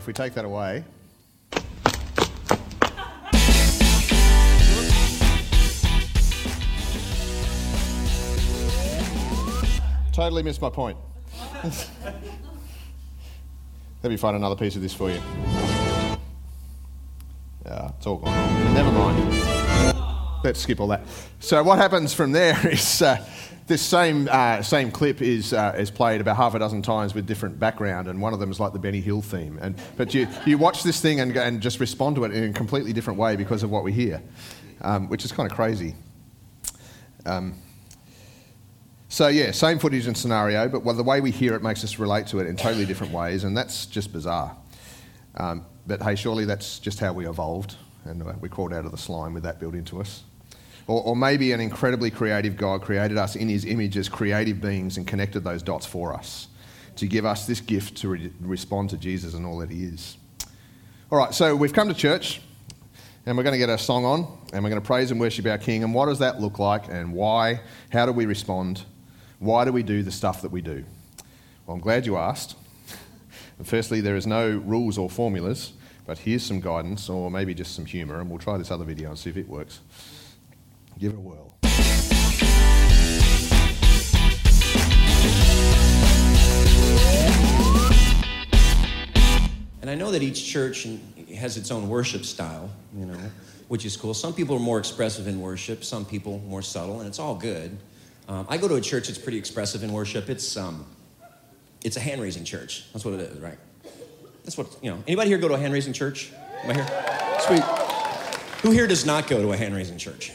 If 0.00 0.06
we 0.06 0.14
take 0.14 0.32
that 0.32 0.46
away, 0.46 0.82
totally 10.10 10.42
missed 10.42 10.62
my 10.62 10.70
point. 10.70 10.96
Let 14.02 14.08
me 14.08 14.16
find 14.16 14.36
another 14.36 14.56
piece 14.56 14.74
of 14.74 14.80
this 14.80 14.94
for 14.94 15.10
you. 15.10 15.20
Yeah, 17.66 17.90
it's 17.98 18.06
all 18.06 18.16
gone. 18.16 18.72
Never 18.72 18.90
mind. 18.92 19.18
Let's 20.42 20.60
skip 20.60 20.80
all 20.80 20.86
that. 20.86 21.02
So 21.40 21.62
what 21.62 21.78
happens 21.78 22.14
from 22.14 22.32
there 22.32 22.58
is 22.72 23.02
uh, 23.02 23.22
this 23.70 23.80
same, 23.80 24.28
uh, 24.30 24.60
same 24.62 24.90
clip 24.90 25.22
is, 25.22 25.54
uh, 25.54 25.74
is 25.78 25.92
played 25.92 26.20
about 26.20 26.36
half 26.36 26.54
a 26.54 26.58
dozen 26.58 26.82
times 26.82 27.14
with 27.14 27.24
different 27.24 27.58
background, 27.58 28.08
and 28.08 28.20
one 28.20 28.34
of 28.34 28.40
them 28.40 28.50
is 28.50 28.58
like 28.58 28.72
the 28.72 28.78
Benny 28.80 29.00
Hill 29.00 29.22
theme. 29.22 29.58
And, 29.62 29.76
but 29.96 30.12
you, 30.12 30.26
you 30.44 30.58
watch 30.58 30.82
this 30.82 31.00
thing 31.00 31.20
and, 31.20 31.34
and 31.36 31.62
just 31.62 31.78
respond 31.78 32.16
to 32.16 32.24
it 32.24 32.32
in 32.32 32.50
a 32.50 32.52
completely 32.52 32.92
different 32.92 33.18
way 33.18 33.36
because 33.36 33.62
of 33.62 33.70
what 33.70 33.84
we 33.84 33.92
hear, 33.92 34.20
um, 34.82 35.08
which 35.08 35.24
is 35.24 35.30
kind 35.30 35.48
of 35.48 35.56
crazy. 35.56 35.94
Um, 37.24 37.54
so, 39.08 39.28
yeah, 39.28 39.52
same 39.52 39.78
footage 39.78 40.06
and 40.08 40.16
scenario, 40.16 40.68
but 40.68 40.84
well, 40.84 40.96
the 40.96 41.04
way 41.04 41.20
we 41.20 41.30
hear 41.30 41.54
it 41.54 41.62
makes 41.62 41.84
us 41.84 41.98
relate 41.98 42.26
to 42.28 42.40
it 42.40 42.48
in 42.48 42.56
totally 42.56 42.86
different 42.86 43.12
ways, 43.12 43.44
and 43.44 43.56
that's 43.56 43.86
just 43.86 44.12
bizarre. 44.12 44.56
Um, 45.36 45.64
but 45.86 46.02
hey, 46.02 46.16
surely 46.16 46.44
that's 46.44 46.80
just 46.80 46.98
how 46.98 47.12
we 47.12 47.28
evolved, 47.28 47.76
and 48.04 48.20
uh, 48.20 48.32
we 48.40 48.48
crawled 48.48 48.72
out 48.72 48.84
of 48.84 48.90
the 48.90 48.98
slime 48.98 49.32
with 49.32 49.44
that 49.44 49.60
built 49.60 49.74
into 49.74 50.00
us. 50.00 50.24
Or, 50.86 51.02
or 51.02 51.16
maybe 51.16 51.52
an 51.52 51.60
incredibly 51.60 52.10
creative 52.10 52.56
God 52.56 52.82
created 52.82 53.18
us 53.18 53.36
in 53.36 53.48
his 53.48 53.64
image 53.64 53.96
as 53.96 54.08
creative 54.08 54.60
beings 54.60 54.96
and 54.96 55.06
connected 55.06 55.44
those 55.44 55.62
dots 55.62 55.86
for 55.86 56.14
us 56.14 56.48
to 56.96 57.06
give 57.06 57.24
us 57.24 57.46
this 57.46 57.60
gift 57.60 57.96
to 57.96 58.08
re- 58.08 58.32
respond 58.40 58.90
to 58.90 58.96
Jesus 58.96 59.34
and 59.34 59.46
all 59.46 59.58
that 59.58 59.70
he 59.70 59.84
is. 59.84 60.18
All 61.10 61.18
right, 61.18 61.32
so 61.34 61.56
we've 61.56 61.72
come 61.72 61.88
to 61.88 61.94
church 61.94 62.40
and 63.26 63.36
we're 63.36 63.42
going 63.42 63.54
to 63.54 63.58
get 63.58 63.70
our 63.70 63.78
song 63.78 64.04
on 64.04 64.38
and 64.52 64.62
we're 64.62 64.70
going 64.70 64.82
to 64.82 64.86
praise 64.86 65.10
and 65.10 65.18
worship 65.18 65.46
our 65.46 65.58
King. 65.58 65.82
And 65.82 65.94
what 65.94 66.06
does 66.06 66.18
that 66.18 66.40
look 66.40 66.58
like 66.58 66.88
and 66.88 67.12
why? 67.12 67.60
How 67.90 68.06
do 68.06 68.12
we 68.12 68.26
respond? 68.26 68.84
Why 69.38 69.64
do 69.64 69.72
we 69.72 69.82
do 69.82 70.02
the 70.02 70.10
stuff 70.10 70.42
that 70.42 70.50
we 70.50 70.60
do? 70.60 70.84
Well, 71.66 71.76
I'm 71.76 71.80
glad 71.80 72.04
you 72.04 72.16
asked. 72.16 72.56
Firstly, 73.64 74.00
there 74.00 74.16
is 74.16 74.26
no 74.26 74.50
rules 74.50 74.98
or 74.98 75.08
formulas, 75.08 75.72
but 76.06 76.18
here's 76.18 76.42
some 76.42 76.60
guidance 76.60 77.08
or 77.08 77.30
maybe 77.30 77.54
just 77.54 77.74
some 77.74 77.86
humour, 77.86 78.20
and 78.20 78.28
we'll 78.28 78.38
try 78.38 78.58
this 78.58 78.70
other 78.70 78.84
video 78.84 79.08
and 79.08 79.18
see 79.18 79.30
if 79.30 79.36
it 79.36 79.48
works. 79.48 79.80
Give 81.00 81.14
it 81.14 81.16
a 81.16 81.20
whirl. 81.20 81.50
And 89.80 89.88
I 89.88 89.94
know 89.94 90.10
that 90.10 90.22
each 90.22 90.46
church 90.46 90.86
has 91.38 91.56
its 91.56 91.70
own 91.70 91.88
worship 91.88 92.26
style, 92.26 92.68
you 92.94 93.06
know, 93.06 93.18
which 93.68 93.86
is 93.86 93.96
cool. 93.96 94.12
Some 94.12 94.34
people 94.34 94.54
are 94.54 94.60
more 94.60 94.78
expressive 94.78 95.26
in 95.26 95.40
worship, 95.40 95.84
some 95.84 96.04
people 96.04 96.38
more 96.40 96.60
subtle, 96.60 97.00
and 97.00 97.08
it's 97.08 97.18
all 97.18 97.34
good. 97.34 97.78
Um, 98.28 98.44
I 98.50 98.58
go 98.58 98.68
to 98.68 98.74
a 98.74 98.80
church 98.82 99.08
that's 99.08 99.18
pretty 99.18 99.38
expressive 99.38 99.82
in 99.82 99.94
worship. 99.94 100.28
It's 100.28 100.54
um, 100.58 100.84
it's 101.82 101.96
a 101.96 102.00
hand 102.00 102.20
raising 102.20 102.44
church. 102.44 102.84
That's 102.92 103.06
what 103.06 103.14
it 103.14 103.20
is, 103.20 103.38
right? 103.38 103.56
That's 104.44 104.58
what 104.58 104.66
you 104.82 104.90
know. 104.90 105.02
Anybody 105.06 105.30
here 105.30 105.38
go 105.38 105.48
to 105.48 105.54
a 105.54 105.58
hand 105.58 105.72
raising 105.72 105.94
church? 105.94 106.30
Am 106.62 106.72
I 106.72 106.74
here? 106.74 107.40
Sweet. 107.46 107.62
Who 108.60 108.70
here 108.72 108.86
does 108.86 109.06
not 109.06 109.28
go 109.28 109.40
to 109.40 109.52
a 109.52 109.56
hand 109.56 109.74
raising 109.74 109.96
church? 109.96 110.32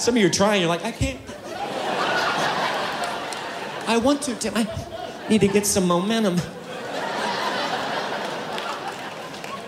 Some 0.00 0.14
of 0.14 0.22
you 0.22 0.28
are 0.28 0.30
trying, 0.30 0.62
you're 0.62 0.68
like, 0.70 0.82
I 0.82 0.92
can't. 0.92 1.20
I 3.86 4.00
want 4.02 4.22
to, 4.22 4.34
Tim. 4.34 4.54
I 4.56 4.66
need 5.28 5.42
to 5.42 5.48
get 5.48 5.66
some 5.66 5.86
momentum. 5.86 6.40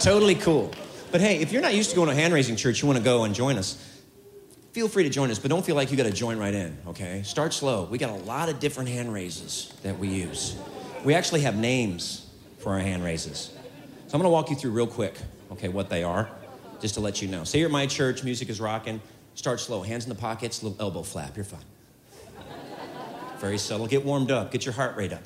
totally 0.00 0.34
cool. 0.36 0.72
But 1.10 1.20
hey, 1.20 1.42
if 1.42 1.52
you're 1.52 1.60
not 1.60 1.74
used 1.74 1.90
to 1.90 1.96
going 1.96 2.08
to 2.08 2.14
hand 2.14 2.32
raising 2.32 2.56
church, 2.56 2.80
you 2.80 2.88
want 2.88 2.96
to 2.96 3.04
go 3.04 3.24
and 3.24 3.34
join 3.34 3.58
us, 3.58 4.00
feel 4.72 4.88
free 4.88 5.02
to 5.02 5.10
join 5.10 5.30
us, 5.30 5.38
but 5.38 5.50
don't 5.50 5.66
feel 5.66 5.76
like 5.76 5.90
you 5.90 5.98
got 5.98 6.04
to 6.04 6.10
join 6.10 6.38
right 6.38 6.54
in, 6.54 6.78
okay? 6.86 7.22
Start 7.24 7.52
slow. 7.52 7.84
We 7.84 7.98
got 7.98 8.08
a 8.08 8.24
lot 8.24 8.48
of 8.48 8.58
different 8.58 8.88
hand 8.88 9.12
raises 9.12 9.74
that 9.82 9.98
we 9.98 10.08
use. 10.08 10.56
We 11.04 11.12
actually 11.12 11.42
have 11.42 11.58
names 11.58 12.26
for 12.56 12.72
our 12.72 12.80
hand 12.80 13.04
raises. 13.04 13.50
So 14.06 14.14
I'm 14.14 14.20
going 14.20 14.22
to 14.22 14.30
walk 14.30 14.48
you 14.48 14.56
through 14.56 14.70
real 14.70 14.86
quick, 14.86 15.14
okay, 15.50 15.68
what 15.68 15.90
they 15.90 16.02
are, 16.02 16.30
just 16.80 16.94
to 16.94 17.00
let 17.00 17.20
you 17.20 17.28
know. 17.28 17.44
Say 17.44 17.58
you're 17.58 17.68
at 17.68 17.72
my 17.72 17.86
church, 17.86 18.24
music 18.24 18.48
is 18.48 18.62
rocking. 18.62 19.02
Start 19.34 19.60
slow, 19.60 19.82
hands 19.82 20.04
in 20.04 20.08
the 20.10 20.14
pockets, 20.14 20.62
little 20.62 20.80
elbow 20.80 21.02
flap. 21.02 21.36
You're 21.36 21.44
fine. 21.44 21.60
Very 23.38 23.58
subtle. 23.58 23.86
Get 23.86 24.04
warmed 24.04 24.30
up. 24.30 24.52
Get 24.52 24.64
your 24.64 24.74
heart 24.74 24.96
rate 24.96 25.12
up. 25.12 25.24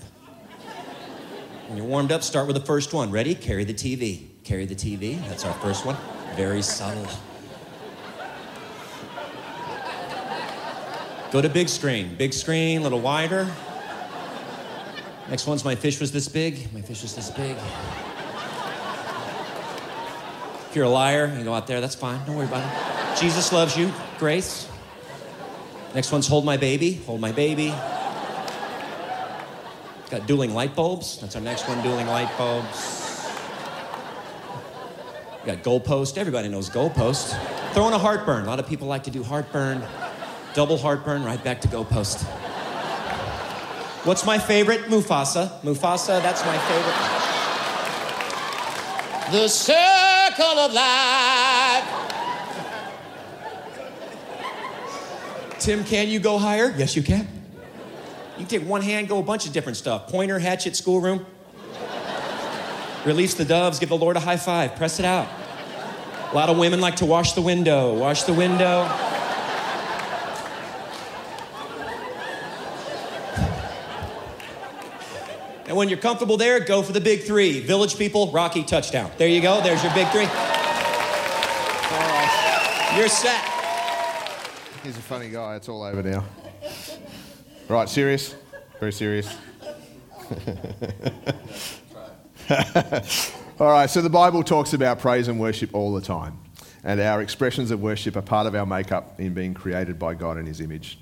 When 1.69 1.77
you're 1.77 1.87
warmed 1.87 2.13
up, 2.13 2.23
start 2.23 2.47
with 2.47 2.57
the 2.57 2.65
first 2.65 2.95
one. 2.95 3.11
Ready? 3.11 3.35
Carry 3.35 3.65
the 3.65 3.75
TV. 3.75 4.29
Carry 4.45 4.65
the 4.65 4.75
TV. 4.75 5.21
That's 5.29 5.45
our 5.45 5.53
first 5.55 5.85
one. 5.85 5.97
Very 6.37 6.63
subtle. 6.63 7.07
Go 11.33 11.43
to 11.43 11.49
big 11.49 11.69
screen. 11.69 12.15
Big 12.15 12.33
screen, 12.33 12.81
a 12.81 12.83
little 12.85 13.01
wider. 13.01 13.53
Next 15.29 15.47
one's 15.47 15.65
my 15.65 15.75
fish 15.75 16.01
was 16.01 16.13
this 16.13 16.29
big. 16.29 16.73
My 16.73 16.81
fish 16.81 17.03
was 17.03 17.17
this 17.17 17.31
big. 17.31 17.57
If 20.71 20.77
you're 20.77 20.85
a 20.85 20.89
liar, 20.89 21.35
you 21.37 21.43
go 21.45 21.53
out 21.53 21.67
there, 21.67 21.81
that's 21.81 21.97
fine. 21.97 22.25
Don't 22.25 22.37
worry 22.37 22.47
about 22.47 22.65
it. 22.65 22.96
Jesus 23.19 23.51
loves 23.53 23.77
you. 23.77 23.91
Grace. 24.19 24.69
Next 25.95 26.13
one's 26.13 26.27
Hold 26.27 26.45
My 26.45 26.59
Baby. 26.59 26.95
Hold 27.07 27.21
My 27.21 27.33
Baby. 27.33 27.75
Got 30.11 30.27
dueling 30.27 30.53
light 30.53 30.77
bulbs. 30.77 31.19
That's 31.21 31.35
our 31.35 31.41
next 31.41 31.67
one, 31.67 31.83
dueling 31.83 32.07
light 32.07 32.31
bulbs. 32.37 33.27
Got 35.47 35.63
goalpost. 35.63 36.19
Everybody 36.19 36.49
knows 36.49 36.69
goalpost. 36.69 37.35
Throwing 37.73 37.95
a 37.95 37.99
heartburn. 37.99 38.45
A 38.45 38.47
lot 38.47 38.61
of 38.61 38.67
people 38.67 38.87
like 38.87 39.05
to 39.05 39.11
do 39.11 39.23
heartburn. 39.23 39.83
Double 40.55 40.77
heartburn, 40.77 41.25
right 41.25 41.43
back 41.43 41.61
to 41.63 41.69
goalpost. 41.69 42.25
What's 44.05 44.27
my 44.27 44.39
favorite? 44.39 44.83
Mufasa. 44.83 45.61
Mufasa, 45.63 46.21
that's 46.23 46.45
my 46.45 46.59
favorite. 46.59 46.97
The 49.33 49.49
circle 49.49 50.59
of 50.59 50.73
life. 50.73 51.36
Tim, 55.59 55.85
can 55.85 56.09
you 56.09 56.19
go 56.21 56.39
higher? 56.39 56.75
Yes, 56.77 56.95
you 56.95 57.03
can. 57.03 57.27
You 58.39 58.45
can 58.45 58.47
take 58.47 58.69
one 58.69 58.83
hand, 58.83 59.09
go 59.09 59.19
a 59.19 59.23
bunch 59.23 59.47
of 59.47 59.53
different 59.53 59.79
stuff. 59.79 60.09
Pointer, 60.09 60.39
hatchet, 60.39 60.77
schoolroom. 60.77 61.25
Release 63.07 63.35
the 63.35 63.45
doves, 63.45 63.79
give 63.79 63.89
the 63.89 63.97
Lord 63.97 64.17
a 64.17 64.21
high 64.21 64.37
five, 64.37 64.77
press 64.77 64.99
it 64.99 65.05
out. 65.07 65.29
A 66.31 66.35
lot 66.35 66.49
of 66.49 66.59
women 66.59 66.81
like 66.81 66.97
to 66.97 67.07
wash 67.07 67.33
the 67.33 67.41
window, 67.41 67.95
wash 67.95 68.25
the 68.25 68.33
window. 68.33 68.83
And 75.67 75.77
when 75.77 75.89
you're 75.89 75.99
comfortable 75.99 76.37
there, 76.37 76.61
go 76.61 76.83
for 76.83 76.93
the 76.93 77.01
big 77.01 77.23
three. 77.23 77.61
Village 77.61 77.97
people, 77.97 78.31
Rocky, 78.33 78.63
touchdown. 78.63 79.11
There 79.19 79.29
you 79.29 79.41
go, 79.41 79.63
there's 79.63 79.83
your 79.83 79.95
big 79.95 80.09
three. 80.09 80.29
You're 82.97 83.09
set. 83.09 83.56
He's 84.87 84.97
a 84.97 85.03
funny 85.03 85.29
guy. 85.31 85.57
It's 85.57 85.69
all 85.69 85.83
over 85.83 86.01
now. 86.01 86.25
Right, 87.69 87.89
serious? 87.89 88.37
Very 88.79 88.93
serious. 88.93 89.37
all 93.59 93.73
right, 93.73 93.91
so 93.91 94.01
the 94.01 94.09
Bible 94.09 94.45
talks 94.45 94.75
about 94.75 95.01
praise 95.01 95.27
and 95.27 95.41
worship 95.41 95.75
all 95.75 95.93
the 95.93 96.01
time. 96.01 96.39
And 96.85 97.01
our 97.01 97.21
expressions 97.21 97.73
of 97.73 97.83
worship 97.83 98.15
are 98.15 98.23
part 98.23 98.47
of 98.47 98.55
our 98.55 98.65
makeup 98.65 99.19
in 99.19 99.35
being 99.35 99.55
created 99.55 99.99
by 99.99 100.15
God 100.15 100.39
in 100.39 100.47
His 100.47 100.61
image. 100.61 101.01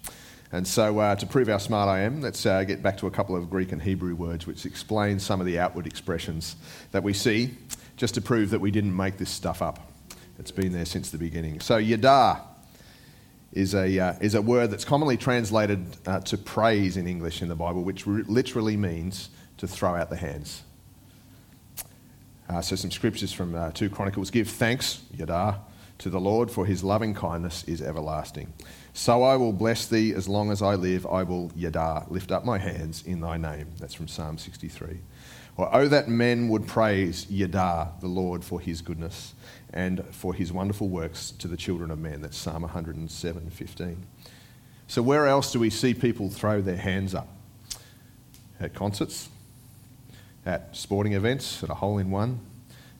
And 0.50 0.66
so, 0.66 1.00
uh, 1.00 1.16
to 1.16 1.26
prove 1.26 1.48
how 1.48 1.58
smart 1.58 1.90
I 1.90 2.00
am, 2.00 2.22
let's 2.22 2.46
uh, 2.46 2.64
get 2.64 2.82
back 2.82 2.96
to 2.98 3.06
a 3.06 3.10
couple 3.10 3.36
of 3.36 3.50
Greek 3.50 3.70
and 3.70 3.82
Hebrew 3.82 4.14
words 4.14 4.46
which 4.46 4.64
explain 4.64 5.18
some 5.18 5.40
of 5.40 5.46
the 5.46 5.58
outward 5.58 5.86
expressions 5.86 6.56
that 6.92 7.02
we 7.02 7.12
see, 7.12 7.58
just 7.98 8.14
to 8.14 8.22
prove 8.22 8.48
that 8.48 8.62
we 8.62 8.70
didn't 8.70 8.96
make 8.96 9.18
this 9.18 9.28
stuff 9.28 9.60
up. 9.60 9.92
It's 10.38 10.50
been 10.50 10.72
there 10.72 10.86
since 10.86 11.10
the 11.10 11.18
beginning. 11.18 11.60
So, 11.60 11.76
yada 11.76 12.53
is 13.54 13.74
a, 13.74 13.98
uh, 13.98 14.14
is 14.20 14.34
a 14.34 14.42
word 14.42 14.70
that's 14.70 14.84
commonly 14.84 15.16
translated 15.16 15.86
uh, 16.06 16.20
to 16.20 16.36
praise 16.36 16.96
in 16.96 17.06
English 17.06 17.40
in 17.40 17.48
the 17.48 17.54
Bible, 17.54 17.82
which 17.84 18.06
re- 18.06 18.24
literally 18.26 18.76
means 18.76 19.30
to 19.58 19.68
throw 19.68 19.94
out 19.94 20.10
the 20.10 20.16
hands. 20.16 20.64
Uh, 22.48 22.60
so, 22.60 22.76
some 22.76 22.90
scriptures 22.90 23.32
from 23.32 23.54
uh, 23.54 23.70
2 23.70 23.88
Chronicles 23.90 24.30
give 24.30 24.48
thanks, 24.48 25.02
yada, 25.16 25.60
to 25.98 26.10
the 26.10 26.20
Lord, 26.20 26.50
for 26.50 26.66
his 26.66 26.82
loving 26.82 27.14
kindness 27.14 27.64
is 27.64 27.80
everlasting. 27.80 28.52
So 28.92 29.22
I 29.22 29.36
will 29.36 29.52
bless 29.52 29.86
thee 29.86 30.12
as 30.12 30.28
long 30.28 30.50
as 30.50 30.60
I 30.60 30.74
live. 30.74 31.06
I 31.06 31.22
will, 31.22 31.50
yada, 31.54 32.04
lift 32.08 32.32
up 32.32 32.44
my 32.44 32.58
hands 32.58 33.02
in 33.06 33.20
thy 33.20 33.36
name. 33.36 33.68
That's 33.78 33.94
from 33.94 34.08
Psalm 34.08 34.36
63. 34.36 34.98
Or, 35.56 35.68
oh, 35.72 35.88
that 35.88 36.08
men 36.08 36.48
would 36.48 36.66
praise, 36.66 37.30
yada, 37.30 37.92
the 38.00 38.08
Lord 38.08 38.44
for 38.44 38.60
his 38.60 38.82
goodness 38.82 39.34
and 39.74 40.04
for 40.12 40.32
his 40.32 40.52
wonderful 40.52 40.88
works 40.88 41.32
to 41.32 41.48
the 41.48 41.56
children 41.56 41.90
of 41.90 41.98
men. 41.98 42.22
That's 42.22 42.38
Psalm 42.38 42.62
107 42.62 43.50
15. 43.50 44.06
So, 44.86 45.02
where 45.02 45.26
else 45.26 45.52
do 45.52 45.58
we 45.58 45.68
see 45.68 45.92
people 45.92 46.30
throw 46.30 46.62
their 46.62 46.76
hands 46.76 47.14
up? 47.14 47.28
At 48.60 48.72
concerts, 48.72 49.28
at 50.46 50.74
sporting 50.74 51.14
events, 51.14 51.62
at 51.62 51.70
a 51.70 51.74
hole 51.74 51.98
in 51.98 52.10
one, 52.10 52.38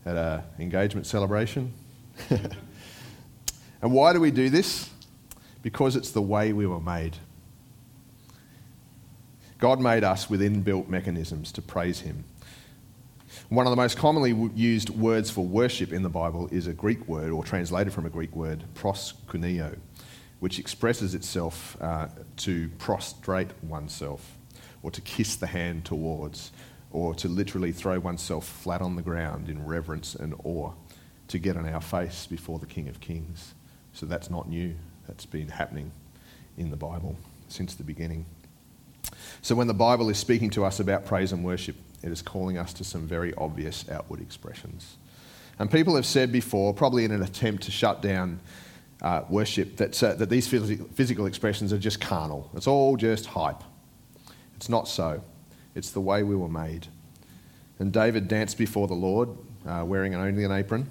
at 0.04 0.16
an 0.16 0.43
engagement 0.59 1.07
celebration. 1.07 1.73
and 2.31 3.93
why 3.93 4.12
do 4.12 4.21
we 4.21 4.33
do 4.33 4.50
this? 4.50 4.90
Because 5.62 5.95
it's 5.95 6.11
the 6.11 6.23
way 6.23 6.52
we 6.52 6.66
were 6.66 6.81
made. 6.81 7.16
God 9.59 9.81
made 9.81 10.02
us 10.02 10.28
with 10.28 10.40
inbuilt 10.40 10.88
mechanisms 10.88 11.52
to 11.52 11.62
praise 11.62 12.00
Him 12.00 12.25
one 13.49 13.67
of 13.67 13.71
the 13.71 13.76
most 13.76 13.97
commonly 13.97 14.50
used 14.55 14.91
words 14.91 15.31
for 15.31 15.45
worship 15.45 15.93
in 15.93 16.03
the 16.03 16.09
Bible 16.09 16.49
is 16.53 16.67
a 16.67 16.73
Greek 16.73 17.07
word, 17.09 17.31
or 17.31 17.45
translated 17.45 17.93
from 17.93 18.07
a 18.07 18.11
Greek 18.11 18.35
word, 18.35 18.64
proskuneo, 18.75 19.79
which 20.41 20.59
expresses 20.59 21.14
itself 21.14 21.76
uh, 21.81 22.09
to 22.38 22.69
prostrate 22.79 23.50
oneself, 23.62 24.37
or 24.83 24.91
to 24.91 25.00
kiss 25.00 25.37
the 25.37 25.47
hand 25.47 25.85
towards, 25.85 26.53
or 26.91 27.14
to 27.14 27.29
literally 27.29 27.73
throw 27.73 27.99
oneself 27.99 28.47
flat 28.47 28.81
on 28.81 28.97
the 28.97 29.03
ground 29.03 29.49
in 29.49 29.64
reverence 29.64 30.14
and 30.14 30.35
awe, 30.45 30.73
to 31.29 31.38
get 31.38 31.57
on 31.57 31.69
our 31.69 31.81
face 31.81 32.26
before 32.26 32.59
the 32.59 32.67
King 32.67 32.88
of 32.88 33.00
Kings. 33.00 33.55
So 33.93 34.07
that's 34.07 34.31
not 34.31 34.49
new, 34.49 34.75
that's 35.07 35.26
been 35.26 35.49
happening 35.49 35.93
in 36.57 36.71
the 36.71 36.76
Bible 36.76 37.17
since 37.49 37.75
the 37.75 37.85
beginning. 37.85 38.26
So 39.43 39.55
when 39.55 39.67
the 39.67 39.75
Bible 39.75 40.09
is 40.09 40.19
speaking 40.19 40.50
to 40.50 40.64
us 40.64 40.81
about 40.81 41.07
praise 41.07 41.33
and 41.33 41.45
worship, 41.45 41.76
it 42.04 42.12
is 42.12 42.20
calling 42.20 42.58
us 42.58 42.75
to 42.75 42.84
some 42.84 43.08
very 43.08 43.32
obvious 43.34 43.88
outward 43.88 44.20
expressions. 44.20 44.99
And 45.58 45.70
people 45.70 45.96
have 45.96 46.04
said 46.04 46.30
before, 46.30 46.75
probably 46.75 47.06
in 47.06 47.12
an 47.12 47.23
attempt 47.23 47.62
to 47.62 47.70
shut 47.70 48.02
down 48.02 48.40
uh, 49.00 49.23
worship, 49.30 49.78
that, 49.78 50.02
uh, 50.02 50.12
that 50.14 50.28
these 50.28 50.46
physical 50.46 51.25
expressions 51.25 51.73
are 51.73 51.78
just 51.78 52.02
carnal. 52.02 52.50
It's 52.54 52.66
all 52.66 52.96
just 52.99 53.25
hype. 53.25 53.62
It's 54.56 54.68
not 54.68 54.87
so. 54.87 55.23
It's 55.75 55.92
the 55.92 56.00
way 56.00 56.23
we 56.25 56.37
were 56.37 56.49
made. 56.49 56.88
And 57.78 57.90
David 57.90 58.28
danced 58.28 58.58
before 58.58 58.87
the 58.87 58.94
Lord, 58.94 59.30
uh, 59.66 59.82
wearing 59.87 60.14
only 60.14 60.44
an 60.44 60.52
apron. 60.52 60.90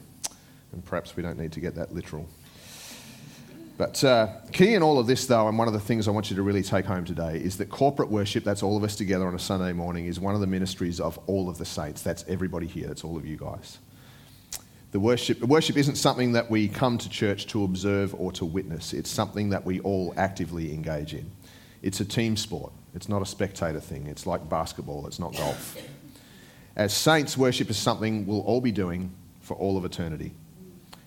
And 0.71 0.83
perhaps 0.83 1.15
we 1.15 1.21
don't 1.21 1.37
need 1.37 1.51
to 1.51 1.59
get 1.59 1.75
that 1.75 1.93
literal. 1.93 2.27
But 3.77 4.03
uh, 4.03 4.27
key 4.51 4.75
in 4.75 4.83
all 4.83 4.99
of 4.99 5.07
this, 5.07 5.25
though, 5.25 5.47
and 5.47 5.57
one 5.57 5.67
of 5.67 5.73
the 5.73 5.79
things 5.79 6.07
I 6.07 6.11
want 6.11 6.29
you 6.29 6.35
to 6.35 6.43
really 6.43 6.61
take 6.61 6.85
home 6.85 7.05
today 7.05 7.37
is 7.37 7.57
that 7.57 7.69
corporate 7.69 8.09
worship, 8.09 8.43
that's 8.43 8.61
all 8.61 8.77
of 8.77 8.83
us 8.83 8.95
together 8.95 9.27
on 9.27 9.33
a 9.33 9.39
Sunday 9.39 9.73
morning, 9.73 10.05
is 10.05 10.19
one 10.19 10.35
of 10.35 10.41
the 10.41 10.47
ministries 10.47 10.99
of 10.99 11.17
all 11.25 11.49
of 11.49 11.57
the 11.57 11.65
saints. 11.65 12.03
That's 12.03 12.23
everybody 12.27 12.67
here, 12.67 12.87
that's 12.87 13.03
all 13.03 13.17
of 13.17 13.25
you 13.25 13.35
guys. 13.35 13.79
The 14.91 14.99
worship, 14.99 15.41
worship 15.41 15.75
isn't 15.75 15.95
something 15.95 16.33
that 16.33 16.51
we 16.51 16.67
come 16.67 16.99
to 16.99 17.09
church 17.09 17.47
to 17.47 17.63
observe 17.63 18.13
or 18.13 18.31
to 18.33 18.45
witness, 18.45 18.93
it's 18.93 19.09
something 19.09 19.49
that 19.49 19.65
we 19.65 19.79
all 19.79 20.13
actively 20.17 20.71
engage 20.71 21.15
in. 21.15 21.31
It's 21.81 21.99
a 21.99 22.05
team 22.05 22.37
sport, 22.37 22.71
it's 22.93 23.09
not 23.09 23.23
a 23.23 23.25
spectator 23.25 23.79
thing, 23.79 24.05
it's 24.05 24.27
like 24.27 24.47
basketball, 24.47 25.07
it's 25.07 25.17
not 25.17 25.35
golf. 25.35 25.77
As 26.75 26.93
saints, 26.93 27.35
worship 27.35 27.71
is 27.71 27.77
something 27.77 28.27
we'll 28.27 28.41
all 28.41 28.61
be 28.61 28.71
doing 28.71 29.11
for 29.41 29.57
all 29.57 29.77
of 29.77 29.85
eternity. 29.85 30.31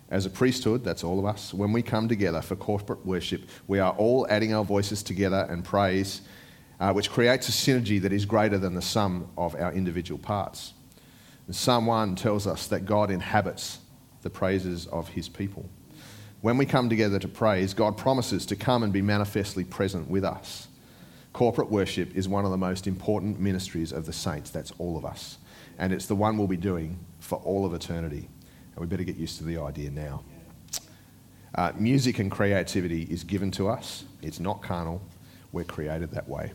As 0.09 0.25
a 0.25 0.31
priesthood, 0.31 0.85
that's 0.85 1.03
all 1.03 1.19
of 1.19 1.25
us, 1.25 1.53
when 1.53 1.73
we 1.73 1.83
come 1.83 2.09
together 2.09 2.41
for 2.41 2.55
corporate 2.55 3.05
worship, 3.05 3.43
we 3.67 3.81
are 3.81 3.93
all 3.95 4.27
adding 4.31 4.55
our 4.55 4.65
voices 4.65 5.03
together 5.03 5.47
and 5.51 5.65
praise 5.65 6.23
uh, 6.79 6.93
which 6.93 7.11
creates 7.11 7.49
a 7.49 7.53
synergy 7.53 8.01
that 8.01 8.13
is 8.13 8.25
greater 8.25 8.59
than 8.59 8.75
the 8.75 8.83
sum 8.83 9.29
of 9.37 9.55
our 9.55 9.73
individual 9.73 10.19
parts. 10.19 10.75
And 11.47 11.55
Psalm 11.55 11.87
1 11.87 12.17
tells 12.17 12.47
us 12.47 12.67
that 12.69 12.85
God 12.85 13.11
inhabits 13.11 13.79
the 14.23 14.31
praises 14.31 14.87
of 14.89 15.09
his 15.09 15.29
people. 15.29 15.69
When 16.43 16.59
we 16.59 16.67
come 16.67 16.89
together 16.89 17.19
to 17.19 17.29
praise, 17.29 17.73
God 17.73 17.97
promises 17.97 18.45
to 18.47 18.57
come 18.57 18.83
and 18.83 18.93
be 18.93 19.03
manifestly 19.03 19.65
present 19.65 20.09
with 20.09 20.25
us. 20.25 20.69
Corporate 21.33 21.71
worship 21.71 22.15
is 22.15 22.29
one 22.29 22.45
of 22.45 22.51
the 22.51 22.57
most 22.57 22.87
important 22.87 23.41
ministries 23.41 23.93
of 23.93 24.07
the 24.07 24.13
saints. 24.13 24.51
That's 24.51 24.73
all 24.79 24.97
of 24.97 25.05
us. 25.05 25.39
And 25.79 25.93
it's 25.93 26.07
the 26.07 26.15
one 26.15 26.37
we'll 26.39 26.47
be 26.47 26.57
doing 26.57 26.99
for 27.21 27.37
all 27.39 27.65
of 27.65 27.75
eternity. 27.75 28.29
And 28.77 28.83
we 28.83 28.87
better 28.87 29.03
get 29.03 29.17
used 29.17 29.39
to 29.39 29.45
the 29.45 29.59
idea 29.59 29.91
now. 29.91 30.23
Uh, 31.55 31.73
music 31.79 32.19
and 32.19 32.31
creativity 32.31 33.05
is 33.05 33.25
given 33.25 33.51
to 33.53 33.69
us, 33.69 34.05
it's 34.23 34.39
not 34.39 34.63
carnal. 34.63 35.01
We're 35.53 35.65
created 35.65 36.11
that 36.11 36.29
way. 36.29 36.53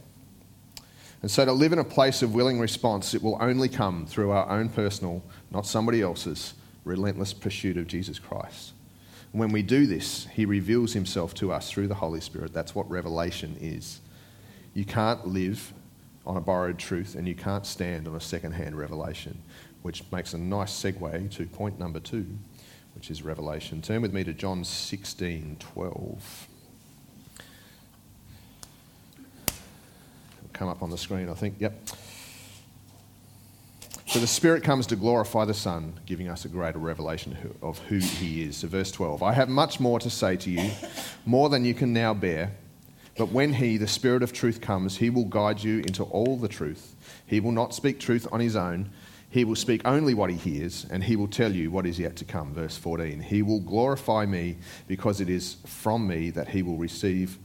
And 1.24 1.32
so 1.32 1.44
to 1.44 1.52
live 1.52 1.74
in 1.74 1.80
a 1.80 1.84
place 1.84 2.22
of 2.22 2.36
willing 2.36 2.60
response, 2.60 3.14
it 3.16 3.24
will 3.24 3.38
only 3.42 3.68
come 3.68 4.06
through 4.06 4.32
our 4.32 4.50
own 4.50 4.70
personal, 4.70 5.24
not 5.50 5.66
somebody 5.66 6.02
else's, 6.02 6.54
relentless 6.84 7.34
pursuit 7.34 7.78
of 7.78 7.88
Jesus 7.88 8.20
Christ. 8.20 8.74
And 9.32 9.40
When 9.40 9.52
we 9.52 9.62
do 9.62 9.86
this, 9.86 10.28
he 10.34 10.46
reveals 10.46 10.94
himself 10.94 11.34
to 11.36 11.52
us 11.52 11.70
through 11.70 11.88
the 11.88 11.96
Holy 11.96 12.22
Spirit. 12.22 12.54
That's 12.54 12.76
what 12.76 12.90
revelation 12.90 13.56
is. 13.60 14.02
You 14.74 14.86
can't 14.86 15.28
live 15.28 15.74
on 16.26 16.38
a 16.38 16.42
borrowed 16.42 16.78
truth 16.78 17.16
and 17.16 17.28
you 17.28 17.36
can't 17.36 17.66
stand 17.66 18.08
on 18.08 18.16
a 18.16 18.22
second-hand 18.22 18.78
revelation, 18.78 19.42
which 19.82 20.04
makes 20.12 20.34
a 20.34 20.38
nice 20.38 20.72
segue 20.72 21.32
to 21.32 21.46
point 21.48 21.80
number 21.80 22.00
two, 22.00 22.26
which 22.96 23.10
is 23.10 23.24
revelation. 23.24 23.82
Turn 23.82 24.02
with 24.02 24.14
me 24.14 24.24
to 24.24 24.34
John 24.34 24.64
16, 24.64 25.58
12. 25.60 26.48
come 30.62 30.70
up 30.70 30.84
on 30.84 30.92
the 30.92 30.98
screen, 30.98 31.28
I 31.28 31.34
think. 31.34 31.56
Yep. 31.58 31.74
So 34.06 34.20
the 34.20 34.28
Spirit 34.28 34.62
comes 34.64 34.86
to 34.88 34.96
glorify 34.96 35.44
the 35.44 35.56
Son, 35.56 36.00
giving 36.06 36.30
us 36.30 36.46
a 36.46 36.50
greater 36.50 36.78
revelation 36.78 37.36
of 37.64 37.80
who 37.80 37.98
He 37.98 38.44
is. 38.44 38.58
So, 38.58 38.68
verse 38.68 38.92
12 38.92 39.24
I 39.24 39.34
have 39.34 39.50
much 39.50 39.80
more 39.80 39.98
to 40.00 40.10
say 40.12 40.36
to 40.38 40.52
you, 40.52 40.70
more 41.26 41.50
than 41.50 41.66
you 41.66 41.74
can 41.74 41.94
now 41.94 42.14
bear. 42.14 42.52
But 43.18 43.32
when 43.32 43.54
He, 43.54 43.78
the 43.78 43.88
Spirit 43.88 44.22
of 44.22 44.34
truth, 44.34 44.62
comes, 44.62 44.98
He 44.98 45.10
will 45.10 45.26
guide 45.26 45.64
you 45.64 45.80
into 45.80 46.04
all 46.04 46.38
the 46.38 46.48
truth. 46.48 46.96
He 47.26 47.40
will 47.40 47.54
not 47.54 47.74
speak 47.74 48.00
truth 48.00 48.28
on 48.32 48.40
His 48.40 48.56
own. 48.56 48.92
He 49.32 49.46
will 49.46 49.56
speak 49.56 49.82
only 49.86 50.14
what 50.14 50.30
He 50.30 50.36
hears, 50.36 50.86
and 50.92 51.02
He 51.02 51.16
will 51.16 51.30
tell 51.30 51.54
you 51.54 51.72
what 51.72 51.86
is 51.86 51.98
yet 51.98 52.18
to 52.18 52.26
come. 52.26 52.54
Verse 52.54 52.78
14 52.78 53.22
He 53.22 53.42
will 53.42 53.62
glorify 53.62 54.26
me, 54.26 54.58
because 54.88 55.22
it 55.22 55.30
is 55.30 55.56
from 55.66 56.06
me 56.06 56.30
that 56.32 56.50
He 56.50 56.62
will 56.62 56.78
receive 56.78 57.40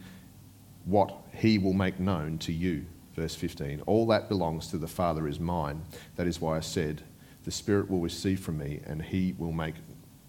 what 0.84 1.16
He 1.32 1.58
will 1.58 1.72
make 1.72 2.00
known 2.00 2.38
to 2.38 2.52
you. 2.52 2.84
Verse 3.14 3.36
15 3.36 3.82
All 3.86 4.04
that 4.08 4.28
belongs 4.28 4.66
to 4.68 4.78
the 4.78 4.88
Father 4.88 5.28
is 5.28 5.38
mine. 5.38 5.82
That 6.16 6.26
is 6.26 6.40
why 6.40 6.56
I 6.56 6.60
said, 6.60 7.02
The 7.44 7.52
Spirit 7.52 7.88
will 7.88 8.00
receive 8.00 8.40
from 8.40 8.58
me, 8.58 8.80
and 8.84 9.00
He 9.00 9.36
will 9.38 9.52
make 9.52 9.76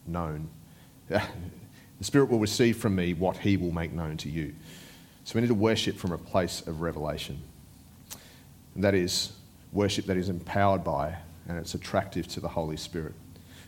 known. 0.06 0.50
the 1.08 1.22
Spirit 2.02 2.30
will 2.30 2.40
receive 2.40 2.78
from 2.78 2.96
me 2.96 3.16
what 3.16 3.36
He 3.36 3.58
will 3.58 3.72
make 3.72 3.94
known 3.94 4.16
to 4.18 4.30
you. 4.30 4.54
So 5.24 5.34
we 5.34 5.42
need 5.42 5.48
to 5.48 5.56
worship 5.56 5.98
from 5.98 6.12
a 6.12 6.20
place 6.20 6.62
of 6.68 6.82
revelation. 6.82 7.42
And 8.76 8.84
that 8.84 8.94
is 8.94 9.34
worship 9.74 10.06
that 10.06 10.18
is 10.18 10.30
empowered 10.30 10.84
by 10.84 11.18
and 11.48 11.58
it's 11.58 11.74
attractive 11.74 12.28
to 12.28 12.40
the 12.40 12.48
Holy 12.48 12.78
Spirit, 12.78 13.14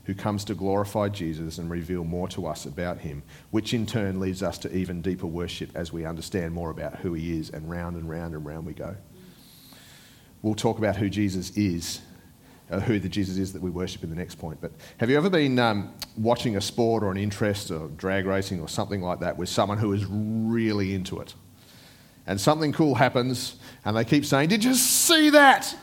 who 0.05 0.13
comes 0.13 0.43
to 0.45 0.55
glorify 0.55 1.07
Jesus 1.09 1.57
and 1.57 1.69
reveal 1.69 2.03
more 2.03 2.27
to 2.29 2.45
us 2.45 2.65
about 2.65 2.99
him, 2.99 3.23
which 3.51 3.73
in 3.73 3.85
turn 3.85 4.19
leads 4.19 4.43
us 4.43 4.57
to 4.59 4.75
even 4.75 5.01
deeper 5.01 5.27
worship 5.27 5.69
as 5.75 5.93
we 5.93 6.05
understand 6.05 6.53
more 6.53 6.71
about 6.71 6.97
who 6.97 7.13
he 7.13 7.37
is, 7.37 7.49
and 7.49 7.69
round 7.69 7.95
and 7.95 8.09
round 8.09 8.33
and 8.33 8.45
round 8.45 8.65
we 8.65 8.73
go. 8.73 8.95
We'll 10.41 10.55
talk 10.55 10.77
about 10.77 10.95
who 10.95 11.09
Jesus 11.09 11.51
is, 11.51 12.01
uh, 12.71 12.79
who 12.79 12.99
the 12.99 13.09
Jesus 13.09 13.37
is 13.37 13.53
that 13.53 13.61
we 13.61 13.69
worship 13.69 14.03
in 14.03 14.09
the 14.09 14.15
next 14.15 14.35
point. 14.35 14.59
But 14.61 14.71
have 14.97 15.09
you 15.09 15.17
ever 15.17 15.29
been 15.29 15.59
um, 15.59 15.93
watching 16.17 16.55
a 16.55 16.61
sport 16.61 17.03
or 17.03 17.11
an 17.11 17.17
interest 17.17 17.71
or 17.71 17.87
drag 17.89 18.25
racing 18.25 18.61
or 18.61 18.67
something 18.67 19.01
like 19.01 19.19
that 19.19 19.37
with 19.37 19.49
someone 19.49 19.77
who 19.77 19.93
is 19.93 20.05
really 20.05 20.93
into 20.93 21.19
it? 21.19 21.33
And 22.27 22.39
something 22.39 22.71
cool 22.71 22.95
happens, 22.95 23.55
and 23.85 23.97
they 23.97 24.05
keep 24.05 24.23
saying, 24.23 24.49
Did 24.49 24.63
you 24.63 24.75
see 24.75 25.31
that? 25.31 25.75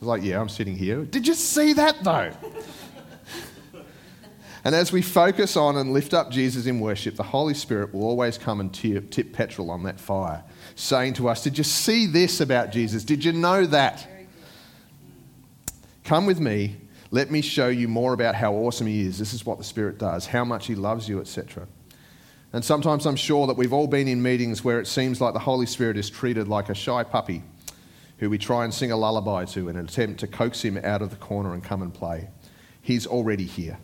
It's 0.00 0.06
like, 0.06 0.22
Yeah, 0.22 0.40
I'm 0.40 0.48
sitting 0.48 0.76
here. 0.76 1.04
Did 1.04 1.28
you 1.28 1.34
see 1.34 1.74
that 1.74 2.02
though? 2.02 2.32
And 4.64 4.74
as 4.74 4.92
we 4.92 5.00
focus 5.00 5.56
on 5.56 5.76
and 5.78 5.92
lift 5.92 6.12
up 6.12 6.30
Jesus 6.30 6.66
in 6.66 6.80
worship, 6.80 7.16
the 7.16 7.22
Holy 7.22 7.54
Spirit 7.54 7.94
will 7.94 8.02
always 8.02 8.36
come 8.36 8.60
and 8.60 8.72
tip, 8.72 9.10
tip 9.10 9.32
petrol 9.32 9.70
on 9.70 9.84
that 9.84 9.98
fire 9.98 10.44
saying 10.74 11.14
to 11.14 11.28
us, 11.28 11.42
Did 11.42 11.56
you 11.56 11.64
see 11.64 12.06
this 12.06 12.40
about 12.40 12.70
Jesus? 12.70 13.04
Did 13.04 13.24
you 13.24 13.32
know 13.32 13.64
that? 13.66 14.06
Come 16.04 16.26
with 16.26 16.40
me. 16.40 16.76
Let 17.10 17.30
me 17.30 17.40
show 17.40 17.68
you 17.68 17.88
more 17.88 18.12
about 18.12 18.34
how 18.34 18.52
awesome 18.52 18.86
he 18.86 19.02
is. 19.02 19.18
This 19.18 19.32
is 19.32 19.44
what 19.44 19.58
the 19.58 19.64
Spirit 19.64 19.98
does, 19.98 20.26
how 20.26 20.44
much 20.44 20.66
he 20.66 20.74
loves 20.74 21.08
you, 21.08 21.20
etc. 21.20 21.66
And 22.52 22.64
sometimes 22.64 23.06
I'm 23.06 23.16
sure 23.16 23.46
that 23.46 23.56
we've 23.56 23.72
all 23.72 23.86
been 23.86 24.08
in 24.08 24.22
meetings 24.22 24.62
where 24.62 24.80
it 24.80 24.86
seems 24.86 25.20
like 25.20 25.32
the 25.32 25.40
Holy 25.40 25.66
Spirit 25.66 25.96
is 25.96 26.10
treated 26.10 26.48
like 26.48 26.68
a 26.68 26.74
shy 26.74 27.02
puppy 27.02 27.42
who 28.20 28.30
we 28.30 28.38
try 28.38 28.64
and 28.64 28.72
sing 28.72 28.92
a 28.92 28.96
lullaby 28.96 29.46
to 29.46 29.68
in 29.68 29.76
an 29.76 29.86
attempt 29.86 30.20
to 30.20 30.26
coax 30.26 30.62
him 30.62 30.78
out 30.84 31.02
of 31.02 31.10
the 31.10 31.16
corner 31.16 31.54
and 31.54 31.64
come 31.64 31.82
and 31.82 31.92
play. 31.92 32.28
He's 32.82 33.06
already 33.06 33.46
here. 33.46 33.78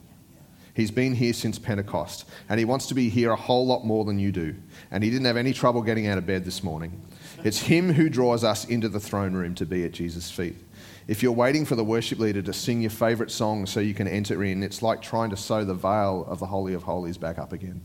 He's 0.75 0.91
been 0.91 1.15
here 1.15 1.33
since 1.33 1.59
Pentecost, 1.59 2.29
and 2.51 2.59
he 2.59 2.67
wants 2.67 2.87
to 2.89 2.95
be 2.95 3.09
here 3.09 3.31
a 3.31 3.37
whole 3.37 3.67
lot 3.67 3.87
more 3.87 4.05
than 4.05 4.19
you 4.19 4.31
do. 4.31 4.55
And 4.91 5.03
he 5.03 5.09
didn't 5.09 5.25
have 5.25 5.39
any 5.39 5.55
trouble 5.55 5.81
getting 5.81 6.07
out 6.07 6.19
of 6.19 6.27
bed 6.27 6.45
this 6.45 6.63
morning. 6.63 7.01
It's 7.45 7.61
him 7.61 7.95
who 7.95 8.11
draws 8.11 8.45
us 8.45 8.67
into 8.67 8.91
the 8.91 9.01
throne 9.01 9.33
room 9.33 9.55
to 9.55 9.65
be 9.65 9.85
at 9.85 9.93
Jesus' 9.93 10.31
feet. 10.31 10.57
If 11.09 11.23
you're 11.23 11.33
waiting 11.33 11.65
for 11.65 11.75
the 11.75 11.85
worship 11.85 12.19
leader 12.19 12.43
to 12.43 12.53
sing 12.53 12.83
your 12.83 12.91
favourite 12.91 13.31
song 13.31 13.65
so 13.65 13.81
you 13.81 13.95
can 13.95 14.07
enter 14.07 14.45
in, 14.45 14.63
it's 14.63 14.83
like 14.83 15.01
trying 15.01 15.31
to 15.31 15.37
sew 15.37 15.65
the 15.65 15.73
veil 15.73 16.27
of 16.29 16.41
the 16.41 16.47
Holy 16.47 16.75
of 16.75 16.83
Holies 16.83 17.17
back 17.17 17.39
up 17.39 17.55
again. 17.55 17.83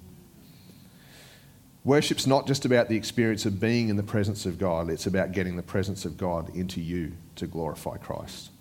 Worship's 1.83 2.27
not 2.27 2.45
just 2.45 2.63
about 2.65 2.89
the 2.89 2.95
experience 2.95 3.45
of 3.45 3.59
being 3.59 3.89
in 3.89 3.95
the 3.95 4.03
presence 4.03 4.45
of 4.45 4.59
God, 4.59 4.89
it's 4.89 5.07
about 5.07 5.31
getting 5.31 5.55
the 5.55 5.63
presence 5.63 6.05
of 6.05 6.15
God 6.15 6.55
into 6.55 6.79
you 6.79 7.13
to 7.37 7.47
glorify 7.47 7.97
Christ. 7.97 8.51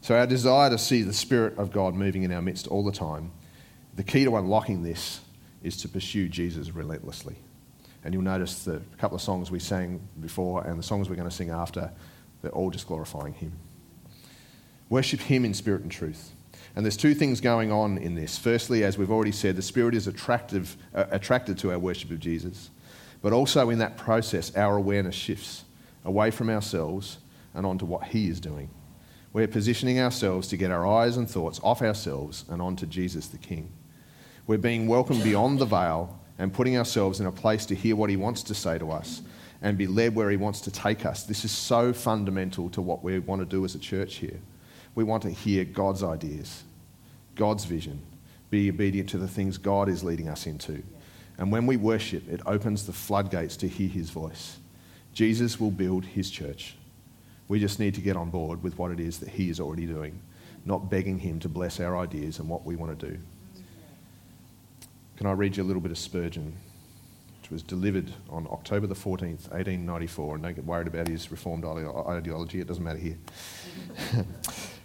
So, 0.00 0.16
our 0.16 0.26
desire 0.26 0.70
to 0.70 0.78
see 0.78 1.02
the 1.02 1.12
Spirit 1.12 1.58
of 1.58 1.72
God 1.72 1.94
moving 1.94 2.22
in 2.22 2.32
our 2.32 2.40
midst 2.40 2.68
all 2.68 2.84
the 2.84 2.92
time, 2.92 3.32
the 3.96 4.04
key 4.04 4.24
to 4.24 4.36
unlocking 4.36 4.84
this 4.84 5.20
is 5.62 5.76
to 5.78 5.88
pursue 5.88 6.28
Jesus 6.28 6.70
relentlessly. 6.70 7.34
And 8.04 8.14
you'll 8.14 8.22
notice 8.22 8.62
the 8.62 8.80
couple 8.96 9.16
of 9.16 9.22
songs 9.22 9.50
we 9.50 9.58
sang 9.58 10.00
before 10.20 10.64
and 10.64 10.78
the 10.78 10.84
songs 10.84 11.08
we're 11.08 11.16
going 11.16 11.28
to 11.28 11.34
sing 11.34 11.50
after, 11.50 11.90
they're 12.42 12.52
all 12.52 12.70
just 12.70 12.86
glorifying 12.86 13.34
Him. 13.34 13.52
Worship 14.88 15.18
Him 15.18 15.44
in 15.44 15.52
spirit 15.52 15.82
and 15.82 15.90
truth. 15.90 16.30
And 16.78 16.86
there's 16.86 16.96
two 16.96 17.12
things 17.12 17.40
going 17.40 17.72
on 17.72 17.98
in 17.98 18.14
this. 18.14 18.38
Firstly, 18.38 18.84
as 18.84 18.96
we've 18.96 19.10
already 19.10 19.32
said, 19.32 19.56
the 19.56 19.62
Spirit 19.62 19.96
is 19.96 20.06
attractive, 20.06 20.76
uh, 20.94 21.06
attracted 21.10 21.58
to 21.58 21.72
our 21.72 21.78
worship 21.80 22.12
of 22.12 22.20
Jesus. 22.20 22.70
But 23.20 23.32
also 23.32 23.70
in 23.70 23.80
that 23.80 23.96
process, 23.96 24.54
our 24.54 24.76
awareness 24.76 25.16
shifts 25.16 25.64
away 26.04 26.30
from 26.30 26.48
ourselves 26.48 27.18
and 27.52 27.66
onto 27.66 27.84
what 27.84 28.04
He 28.04 28.28
is 28.28 28.38
doing. 28.38 28.70
We're 29.32 29.48
positioning 29.48 29.98
ourselves 29.98 30.46
to 30.48 30.56
get 30.56 30.70
our 30.70 30.86
eyes 30.86 31.16
and 31.16 31.28
thoughts 31.28 31.58
off 31.64 31.82
ourselves 31.82 32.44
and 32.48 32.62
onto 32.62 32.86
Jesus 32.86 33.26
the 33.26 33.38
King. 33.38 33.72
We're 34.46 34.58
being 34.58 34.86
welcomed 34.86 35.24
beyond 35.24 35.58
the 35.58 35.66
veil 35.66 36.16
and 36.38 36.54
putting 36.54 36.78
ourselves 36.78 37.18
in 37.18 37.26
a 37.26 37.32
place 37.32 37.66
to 37.66 37.74
hear 37.74 37.96
what 37.96 38.08
He 38.08 38.16
wants 38.16 38.44
to 38.44 38.54
say 38.54 38.78
to 38.78 38.92
us 38.92 39.22
and 39.62 39.76
be 39.76 39.88
led 39.88 40.14
where 40.14 40.30
He 40.30 40.36
wants 40.36 40.60
to 40.60 40.70
take 40.70 41.04
us. 41.04 41.24
This 41.24 41.44
is 41.44 41.50
so 41.50 41.92
fundamental 41.92 42.70
to 42.70 42.80
what 42.80 43.02
we 43.02 43.18
want 43.18 43.40
to 43.40 43.46
do 43.46 43.64
as 43.64 43.74
a 43.74 43.80
church 43.80 44.14
here. 44.18 44.38
We 44.94 45.04
want 45.04 45.24
to 45.24 45.30
hear 45.30 45.64
God's 45.64 46.02
ideas, 46.02 46.64
God's 47.38 47.64
vision, 47.64 48.02
be 48.50 48.68
obedient 48.68 49.08
to 49.10 49.18
the 49.18 49.28
things 49.28 49.56
God 49.56 49.88
is 49.88 50.04
leading 50.04 50.28
us 50.28 50.46
into. 50.46 50.82
And 51.38 51.50
when 51.52 51.66
we 51.66 51.76
worship, 51.76 52.28
it 52.28 52.40
opens 52.44 52.84
the 52.84 52.92
floodgates 52.92 53.56
to 53.58 53.68
hear 53.68 53.88
His 53.88 54.10
voice. 54.10 54.58
Jesus 55.14 55.58
will 55.58 55.70
build 55.70 56.04
His 56.04 56.30
church. 56.30 56.76
We 57.46 57.60
just 57.60 57.78
need 57.78 57.94
to 57.94 58.00
get 58.00 58.16
on 58.16 58.28
board 58.28 58.62
with 58.62 58.76
what 58.76 58.90
it 58.90 59.00
is 59.00 59.20
that 59.20 59.30
He 59.30 59.48
is 59.48 59.60
already 59.60 59.86
doing, 59.86 60.20
not 60.66 60.90
begging 60.90 61.18
Him 61.18 61.38
to 61.40 61.48
bless 61.48 61.80
our 61.80 61.96
ideas 61.96 62.40
and 62.40 62.48
what 62.48 62.64
we 62.64 62.76
want 62.76 62.98
to 62.98 63.10
do. 63.10 63.18
Can 65.16 65.26
I 65.26 65.32
read 65.32 65.56
you 65.56 65.62
a 65.62 65.64
little 65.64 65.82
bit 65.82 65.92
of 65.92 65.98
Spurgeon, 65.98 66.56
which 67.40 67.50
was 67.50 67.62
delivered 67.62 68.12
on 68.30 68.48
October 68.50 68.86
the 68.88 68.94
14th, 68.94 69.50
1894? 69.50 70.34
And 70.34 70.42
don't 70.42 70.56
get 70.56 70.64
worried 70.64 70.88
about 70.88 71.08
his 71.08 71.30
reformed 71.30 71.64
ideology, 71.64 72.60
it 72.60 72.66
doesn't 72.66 72.84
matter 72.84 72.98
here. 72.98 73.18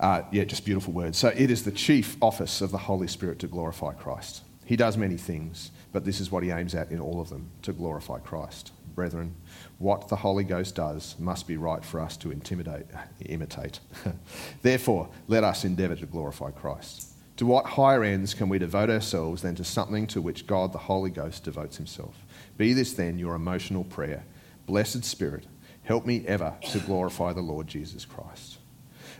uh, 0.00 0.22
yeah, 0.30 0.44
just 0.44 0.64
beautiful 0.64 0.92
words. 0.92 1.18
So, 1.18 1.28
it 1.28 1.50
is 1.50 1.64
the 1.64 1.72
chief 1.72 2.16
office 2.22 2.60
of 2.60 2.70
the 2.70 2.78
Holy 2.78 3.08
Spirit 3.08 3.38
to 3.40 3.46
glorify 3.46 3.92
Christ. 3.92 4.42
He 4.64 4.76
does 4.76 4.96
many 4.96 5.16
things, 5.16 5.70
but 5.92 6.04
this 6.04 6.20
is 6.20 6.30
what 6.30 6.42
he 6.42 6.50
aims 6.50 6.74
at 6.74 6.90
in 6.90 7.00
all 7.00 7.20
of 7.20 7.30
them 7.30 7.50
to 7.62 7.72
glorify 7.72 8.18
Christ. 8.18 8.72
Brethren, 8.94 9.34
what 9.78 10.08
the 10.08 10.16
Holy 10.16 10.44
Ghost 10.44 10.74
does 10.74 11.16
must 11.18 11.46
be 11.46 11.56
right 11.56 11.84
for 11.84 12.00
us 12.00 12.16
to 12.18 12.30
intimidate, 12.30 12.86
imitate. 13.26 13.80
Therefore, 14.62 15.08
let 15.26 15.44
us 15.44 15.64
endeavour 15.64 15.96
to 15.96 16.06
glorify 16.06 16.50
Christ. 16.50 17.08
To 17.38 17.46
what 17.46 17.64
higher 17.64 18.02
ends 18.02 18.34
can 18.34 18.48
we 18.48 18.58
devote 18.58 18.90
ourselves 18.90 19.42
than 19.42 19.54
to 19.54 19.64
something 19.64 20.08
to 20.08 20.20
which 20.20 20.46
God 20.46 20.72
the 20.72 20.78
Holy 20.78 21.10
Ghost 21.10 21.44
devotes 21.44 21.76
himself? 21.76 22.16
Be 22.56 22.72
this 22.72 22.92
then 22.92 23.18
your 23.18 23.36
emotional 23.36 23.84
prayer 23.84 24.24
Blessed 24.66 25.02
Spirit, 25.02 25.46
help 25.84 26.04
me 26.04 26.26
ever 26.26 26.54
to 26.72 26.78
glorify 26.80 27.32
the 27.32 27.40
Lord 27.40 27.66
Jesus 27.66 28.04
Christ. 28.04 28.57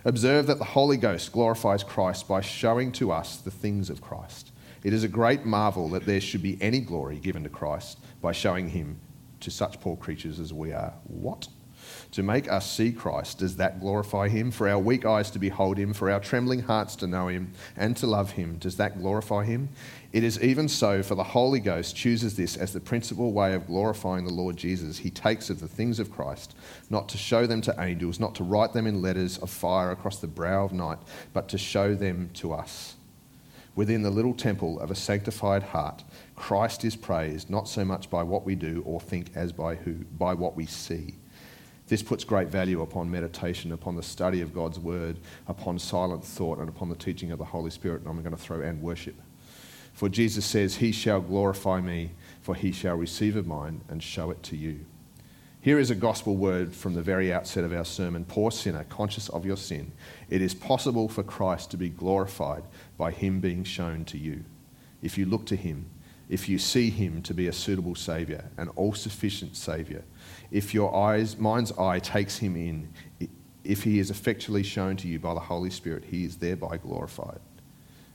Observe 0.05 0.47
that 0.47 0.57
the 0.59 0.63
Holy 0.63 0.97
Ghost 0.97 1.31
glorifies 1.31 1.83
Christ 1.83 2.27
by 2.27 2.41
showing 2.41 2.91
to 2.93 3.11
us 3.11 3.37
the 3.37 3.51
things 3.51 3.89
of 3.89 4.01
Christ. 4.01 4.51
It 4.83 4.93
is 4.93 5.03
a 5.03 5.09
great 5.09 5.45
marvel 5.45 5.89
that 5.89 6.05
there 6.05 6.21
should 6.21 6.41
be 6.41 6.57
any 6.61 6.79
glory 6.79 7.17
given 7.17 7.43
to 7.43 7.49
Christ 7.49 7.99
by 8.21 8.31
showing 8.31 8.69
him 8.69 8.99
to 9.41 9.51
such 9.51 9.81
poor 9.81 9.97
creatures 9.97 10.39
as 10.39 10.53
we 10.53 10.71
are. 10.71 10.93
What? 11.03 11.47
To 12.13 12.23
make 12.23 12.51
us 12.51 12.69
see 12.69 12.91
Christ, 12.91 13.37
does 13.37 13.57
that 13.57 13.79
glorify 13.79 14.29
him? 14.29 14.49
For 14.49 14.67
our 14.67 14.79
weak 14.79 15.05
eyes 15.05 15.29
to 15.31 15.39
behold 15.39 15.77
him, 15.77 15.93
for 15.93 16.09
our 16.09 16.19
trembling 16.19 16.61
hearts 16.61 16.95
to 16.97 17.07
know 17.07 17.27
him 17.27 17.53
and 17.77 17.95
to 17.97 18.07
love 18.07 18.31
him, 18.31 18.57
does 18.57 18.77
that 18.77 18.99
glorify 18.99 19.45
him? 19.45 19.69
It 20.11 20.23
is 20.23 20.41
even 20.41 20.67
so, 20.67 21.03
for 21.03 21.13
the 21.13 21.23
Holy 21.23 21.59
Ghost 21.59 21.95
chooses 21.95 22.35
this 22.35 22.57
as 22.57 22.73
the 22.73 22.79
principal 22.79 23.31
way 23.31 23.53
of 23.53 23.67
glorifying 23.67 24.25
the 24.25 24.33
Lord 24.33 24.57
Jesus. 24.57 24.97
He 24.97 25.11
takes 25.11 25.51
of 25.51 25.59
the 25.59 25.67
things 25.67 25.99
of 25.99 26.11
Christ, 26.11 26.55
not 26.89 27.09
to 27.09 27.17
show 27.17 27.45
them 27.45 27.61
to 27.61 27.75
angels, 27.77 28.19
not 28.19 28.33
to 28.35 28.43
write 28.43 28.73
them 28.73 28.87
in 28.87 29.03
letters 29.03 29.37
of 29.37 29.51
fire 29.51 29.91
across 29.91 30.17
the 30.17 30.25
brow 30.25 30.65
of 30.65 30.73
night, 30.73 30.97
but 31.31 31.47
to 31.49 31.59
show 31.59 31.93
them 31.93 32.31
to 32.35 32.53
us. 32.53 32.95
Within 33.75 34.01
the 34.01 34.09
little 34.09 34.33
temple 34.33 34.79
of 34.79 34.89
a 34.89 34.95
sanctified 34.95 35.61
heart, 35.61 36.03
Christ 36.35 36.83
is 36.83 36.95
praised 36.95 37.51
not 37.51 37.67
so 37.67 37.85
much 37.85 38.09
by 38.09 38.23
what 38.23 38.45
we 38.45 38.55
do 38.55 38.81
or 38.85 38.99
think 38.99 39.27
as 39.35 39.53
by 39.53 39.75
who 39.75 39.93
by 40.17 40.33
what 40.33 40.55
we 40.55 40.65
see. 40.65 41.13
This 41.89 42.03
puts 42.03 42.23
great 42.23 42.49
value 42.49 42.83
upon 42.83 43.09
meditation, 43.09 43.71
upon 43.71 43.95
the 43.95 44.03
study 44.03 44.41
of 44.41 44.53
God's 44.53 44.77
word, 44.77 45.17
upon 45.47 45.79
silent 45.79 46.23
thought, 46.23 46.59
and 46.59 46.69
upon 46.69 46.87
the 46.87 46.95
teaching 46.95 47.31
of 47.31 47.39
the 47.39 47.45
Holy 47.45 47.71
Spirit. 47.71 48.01
And 48.01 48.09
I'm 48.09 48.21
going 48.21 48.35
to 48.35 48.41
throw 48.41 48.61
and 48.61 48.79
worship. 48.79 49.15
For 49.93 50.07
Jesus 50.07 50.45
says, 50.45 50.75
He 50.75 50.91
shall 50.91 51.19
glorify 51.19 51.81
me, 51.81 52.11
for 52.41 52.53
he 52.53 52.71
shall 52.71 52.95
receive 52.95 53.35
of 53.35 53.47
mine 53.47 53.81
and 53.89 54.03
show 54.03 54.29
it 54.29 54.43
to 54.43 54.55
you. 54.55 54.85
Here 55.61 55.79
is 55.79 55.89
a 55.89 55.95
gospel 55.95 56.37
word 56.37 56.73
from 56.73 56.93
the 56.93 57.01
very 57.01 57.33
outset 57.33 57.63
of 57.63 57.73
our 57.73 57.83
sermon. 57.83 58.23
Poor 58.23 58.51
sinner, 58.51 58.85
conscious 58.85 59.27
of 59.27 59.45
your 59.45 59.57
sin, 59.57 59.91
it 60.29 60.41
is 60.41 60.53
possible 60.53 61.09
for 61.09 61.23
Christ 61.23 61.71
to 61.71 61.77
be 61.77 61.89
glorified 61.89 62.63
by 62.97 63.11
him 63.11 63.39
being 63.39 63.63
shown 63.63 64.05
to 64.05 64.17
you. 64.17 64.45
If 65.01 65.17
you 65.17 65.25
look 65.25 65.45
to 65.47 65.55
him, 65.55 65.89
if 66.29 66.47
you 66.47 66.59
see 66.59 66.91
him 66.91 67.21
to 67.23 67.33
be 67.33 67.47
a 67.47 67.53
suitable 67.53 67.95
Saviour, 67.95 68.43
an 68.57 68.69
all 68.69 68.93
sufficient 68.93 69.55
Saviour, 69.55 70.03
if 70.51 70.73
your 70.73 70.95
eyes, 70.95 71.37
mind's 71.37 71.71
eye 71.77 71.99
takes 71.99 72.37
him 72.37 72.55
in, 72.55 72.93
if 73.63 73.83
he 73.83 73.99
is 73.99 74.11
effectually 74.11 74.63
shown 74.63 74.95
to 74.97 75.07
you 75.07 75.19
by 75.19 75.33
the 75.33 75.39
Holy 75.39 75.71
Spirit, 75.71 76.05
he 76.05 76.23
is 76.23 76.37
thereby 76.37 76.77
glorified. 76.77 77.39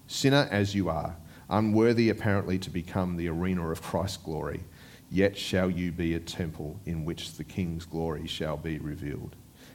Sinner 0.06 0.48
as 0.50 0.74
you 0.74 0.88
are, 0.88 1.16
unworthy 1.50 2.08
apparently 2.08 2.58
to 2.60 2.70
become 2.70 3.16
the 3.16 3.28
arena 3.28 3.68
of 3.68 3.82
Christ's 3.82 4.18
glory, 4.18 4.62
yet 5.10 5.36
shall 5.36 5.68
you 5.68 5.92
be 5.92 6.14
a 6.14 6.20
temple 6.20 6.78
in 6.86 7.04
which 7.04 7.34
the 7.36 7.44
King's 7.44 7.84
glory 7.84 8.26
shall 8.26 8.56
be 8.56 8.78
revealed, 8.78 9.34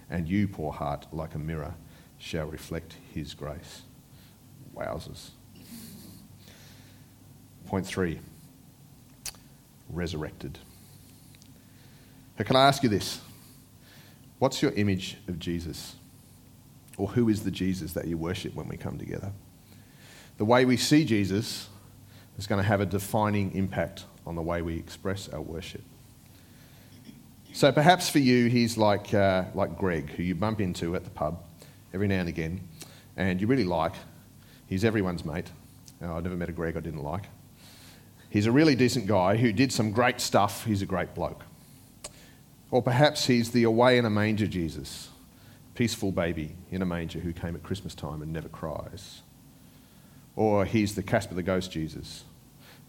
and 0.10 0.28
you, 0.28 0.48
poor 0.48 0.72
heart, 0.72 1.08
like 1.12 1.36
a 1.36 1.40
mirror, 1.40 1.76
shall 2.18 2.48
reflect 2.48 2.96
his 3.14 3.34
grace. 3.34 3.84
Wowzers. 4.76 5.32
Point 7.68 7.86
three 7.86 8.20
resurrected. 9.90 10.60
Now, 12.38 12.46
can 12.46 12.56
I 12.56 12.68
ask 12.68 12.84
you 12.84 12.90
this? 12.90 13.20
What's 14.40 14.62
your 14.62 14.72
image 14.72 15.18
of 15.28 15.40
Jesus? 15.40 15.96
Or 16.98 17.08
who 17.08 17.30
is 17.30 17.44
the 17.44 17.52
Jesus 17.52 17.94
that 17.94 18.08
you 18.08 18.18
worship 18.18 18.56
when 18.56 18.68
we 18.68 18.78
come 18.78 18.98
together? 18.98 19.32
The 20.38 20.46
way 20.46 20.64
we 20.64 20.78
see 20.78 21.04
Jesus 21.04 21.68
is 22.38 22.48
going 22.48 22.62
to 22.62 22.68
have 22.68 22.80
a 22.80 22.86
defining 22.86 23.54
impact 23.56 24.06
on 24.26 24.36
the 24.36 24.42
way 24.42 24.62
we 24.62 24.78
express 24.78 25.28
our 25.30 25.42
worship. 25.42 25.82
So 27.52 27.72
perhaps 27.72 28.10
for 28.10 28.20
you, 28.20 28.48
he's 28.48 28.78
like, 28.78 29.14
uh, 29.14 29.46
like 29.54 29.78
Greg, 29.78 30.12
who 30.12 30.24
you 30.24 30.36
bump 30.36 30.62
into 30.62 30.96
at 30.96 31.04
the 31.04 31.10
pub 31.10 31.44
every 31.94 32.08
now 32.08 32.20
and 32.20 32.30
again, 32.30 32.62
and 33.18 33.42
you 33.42 33.48
really 33.48 33.64
like. 33.64 33.94
He's 34.68 34.86
everyone's 34.86 35.26
mate. 35.26 35.48
Oh, 36.02 36.16
I've 36.16 36.24
never 36.24 36.38
met 36.38 36.48
a 36.48 36.54
Greg 36.54 36.78
I 36.78 36.80
didn't 36.80 37.04
like. 37.04 37.24
He's 38.30 38.46
a 38.46 38.52
really 38.52 38.76
decent 38.76 39.08
guy 39.08 39.38
who 39.38 39.52
did 39.52 39.72
some 39.72 39.92
great 39.92 40.22
stuff. 40.22 40.66
He's 40.66 40.82
a 40.82 40.86
great 40.86 41.16
bloke. 41.16 41.44
Or 42.72 42.84
perhaps 42.84 43.26
he's 43.26 43.52
the 43.52 43.64
away 43.64 43.98
in 43.98 44.06
a 44.06 44.10
manger 44.10 44.46
Jesus, 44.46 45.10
peaceful 45.74 46.12
baby 46.12 46.56
in 46.70 46.82
a 46.84 46.86
manger 46.86 47.20
who 47.20 47.34
came 47.34 47.56
at 47.56 47.64
Christmas 47.64 47.96
time 47.96 48.22
and 48.22 48.32
never 48.32 48.50
cries. 48.50 49.22
Or 50.36 50.66
he's 50.66 50.94
the 50.94 51.02
Casper 51.02 51.34
the 51.34 51.44
Ghost 51.44 51.72
Jesus, 51.72 52.24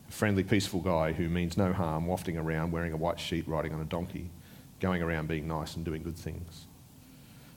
a 0.09 0.13
friendly, 0.13 0.45
peaceful 0.45 0.81
guy 0.81 1.13
who 1.13 1.29
means 1.29 1.57
no 1.57 1.73
harm, 1.73 2.07
wafting 2.07 2.37
around 2.37 2.73
wearing 2.73 2.93
a 2.93 2.97
white 2.99 3.19
sheet, 3.19 3.49
riding 3.49 3.73
on 3.73 3.81
a 3.81 3.87
donkey, 3.87 4.29
going 4.79 5.03
around 5.03 5.29
being 5.29 5.49
nice 5.49 5.75
and 5.75 5.85
doing 5.85 6.03
good 6.03 6.17
things. 6.17 6.67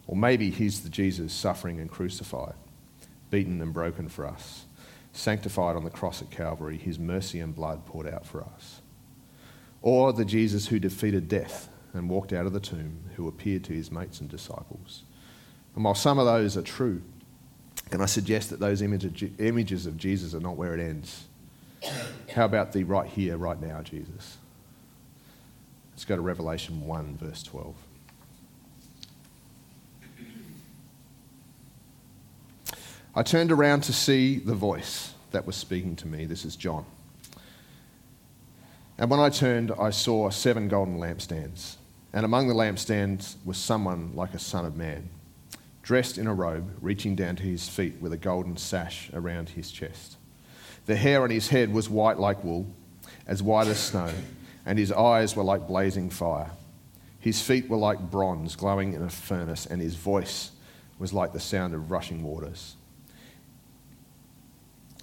Or 0.08 0.16
maybe 0.16 0.50
he's 0.50 0.82
the 0.82 0.90
Jesus 0.90 1.34
suffering 1.34 1.80
and 1.82 1.92
crucified, 1.92 2.56
beaten 3.30 3.62
and 3.62 3.74
broken 3.74 4.08
for 4.08 4.26
us, 4.26 4.66
sanctified 5.14 5.76
on 5.76 5.84
the 5.84 5.90
cross 5.90 6.22
at 6.22 6.32
Calvary, 6.32 6.78
his 6.78 7.00
mercy 7.00 7.40
and 7.40 7.56
blood 7.56 7.86
poured 7.86 8.08
out 8.08 8.26
for 8.26 8.44
us. 8.44 8.82
Or 9.82 10.12
the 10.12 10.26
Jesus 10.26 10.68
who 10.68 10.80
defeated 10.80 11.28
death 11.30 11.70
and 11.94 12.10
walked 12.10 12.34
out 12.34 12.46
of 12.46 12.54
the 12.54 12.60
tomb, 12.60 13.04
who 13.16 13.28
appeared 13.28 13.64
to 13.66 13.74
his 13.74 13.92
mates 13.92 14.20
and 14.20 14.30
disciples. 14.30 15.04
And 15.76 15.84
while 15.84 15.96
some 15.96 16.20
of 16.20 16.26
those 16.26 16.58
are 16.58 16.64
true, 16.64 17.02
can 17.90 18.02
I 18.02 18.08
suggest 18.08 18.50
that 18.50 18.60
those 18.60 18.82
images 18.82 19.86
of 19.86 19.98
Jesus 19.98 20.34
are 20.34 20.40
not 20.40 20.56
where 20.56 20.74
it 20.74 20.80
ends? 20.80 21.26
How 22.34 22.46
about 22.46 22.72
the 22.72 22.84
right 22.84 23.08
here, 23.08 23.38
right 23.38 23.62
now, 23.62 23.82
Jesus? 23.82 24.38
Let's 25.92 26.06
go 26.06 26.16
to 26.16 26.22
Revelation 26.22 26.88
1, 26.88 27.18
verse 27.18 27.44
12. 27.44 27.76
I 33.16 33.22
turned 33.22 33.52
around 33.52 33.82
to 33.84 33.94
see 33.94 34.40
the 34.40 34.56
voice 34.56 35.14
that 35.34 35.46
was 35.46 35.56
speaking 35.56 35.96
to 35.98 36.08
me. 36.08 36.26
This 36.26 36.46
is 36.46 36.56
John. 36.56 36.84
And 38.98 39.08
when 39.08 39.20
I 39.20 39.30
turned, 39.30 39.72
I 39.80 39.92
saw 39.92 40.32
seven 40.32 40.68
golden 40.68 40.98
lampstands. 40.98 41.76
And 42.12 42.26
among 42.26 42.48
the 42.48 42.56
lampstands 42.56 43.36
was 43.46 43.58
someone 43.58 44.16
like 44.16 44.34
a 44.34 44.40
son 44.40 44.66
of 44.66 44.76
man, 44.76 45.10
dressed 45.84 46.18
in 46.18 46.26
a 46.26 46.34
robe, 46.34 46.72
reaching 46.82 47.16
down 47.16 47.36
to 47.36 47.44
his 47.44 47.70
feet 47.70 48.02
with 48.02 48.14
a 48.14 48.18
golden 48.18 48.58
sash 48.58 49.12
around 49.14 49.50
his 49.50 49.70
chest. 49.70 50.18
The 50.88 50.96
hair 50.96 51.22
on 51.22 51.30
his 51.30 51.50
head 51.50 51.72
was 51.72 51.88
white 51.88 52.18
like 52.18 52.44
wool, 52.44 52.66
as 53.28 53.44
white 53.44 53.68
as 53.68 53.80
snow, 53.80 54.12
and 54.66 54.80
his 54.80 54.92
eyes 54.92 55.36
were 55.36 55.44
like 55.44 55.68
blazing 55.68 56.10
fire. 56.10 56.50
His 57.20 57.44
feet 57.44 57.70
were 57.70 57.78
like 57.78 58.00
bronze 58.10 58.56
glowing 58.56 58.94
in 58.94 59.04
a 59.04 59.10
furnace, 59.10 59.68
and 59.68 59.80
his 59.80 59.96
voice 59.96 60.50
was 60.98 61.14
like 61.14 61.32
the 61.32 61.40
sound 61.40 61.76
of 61.76 61.92
rushing 61.92 62.24
waters. 62.24 62.76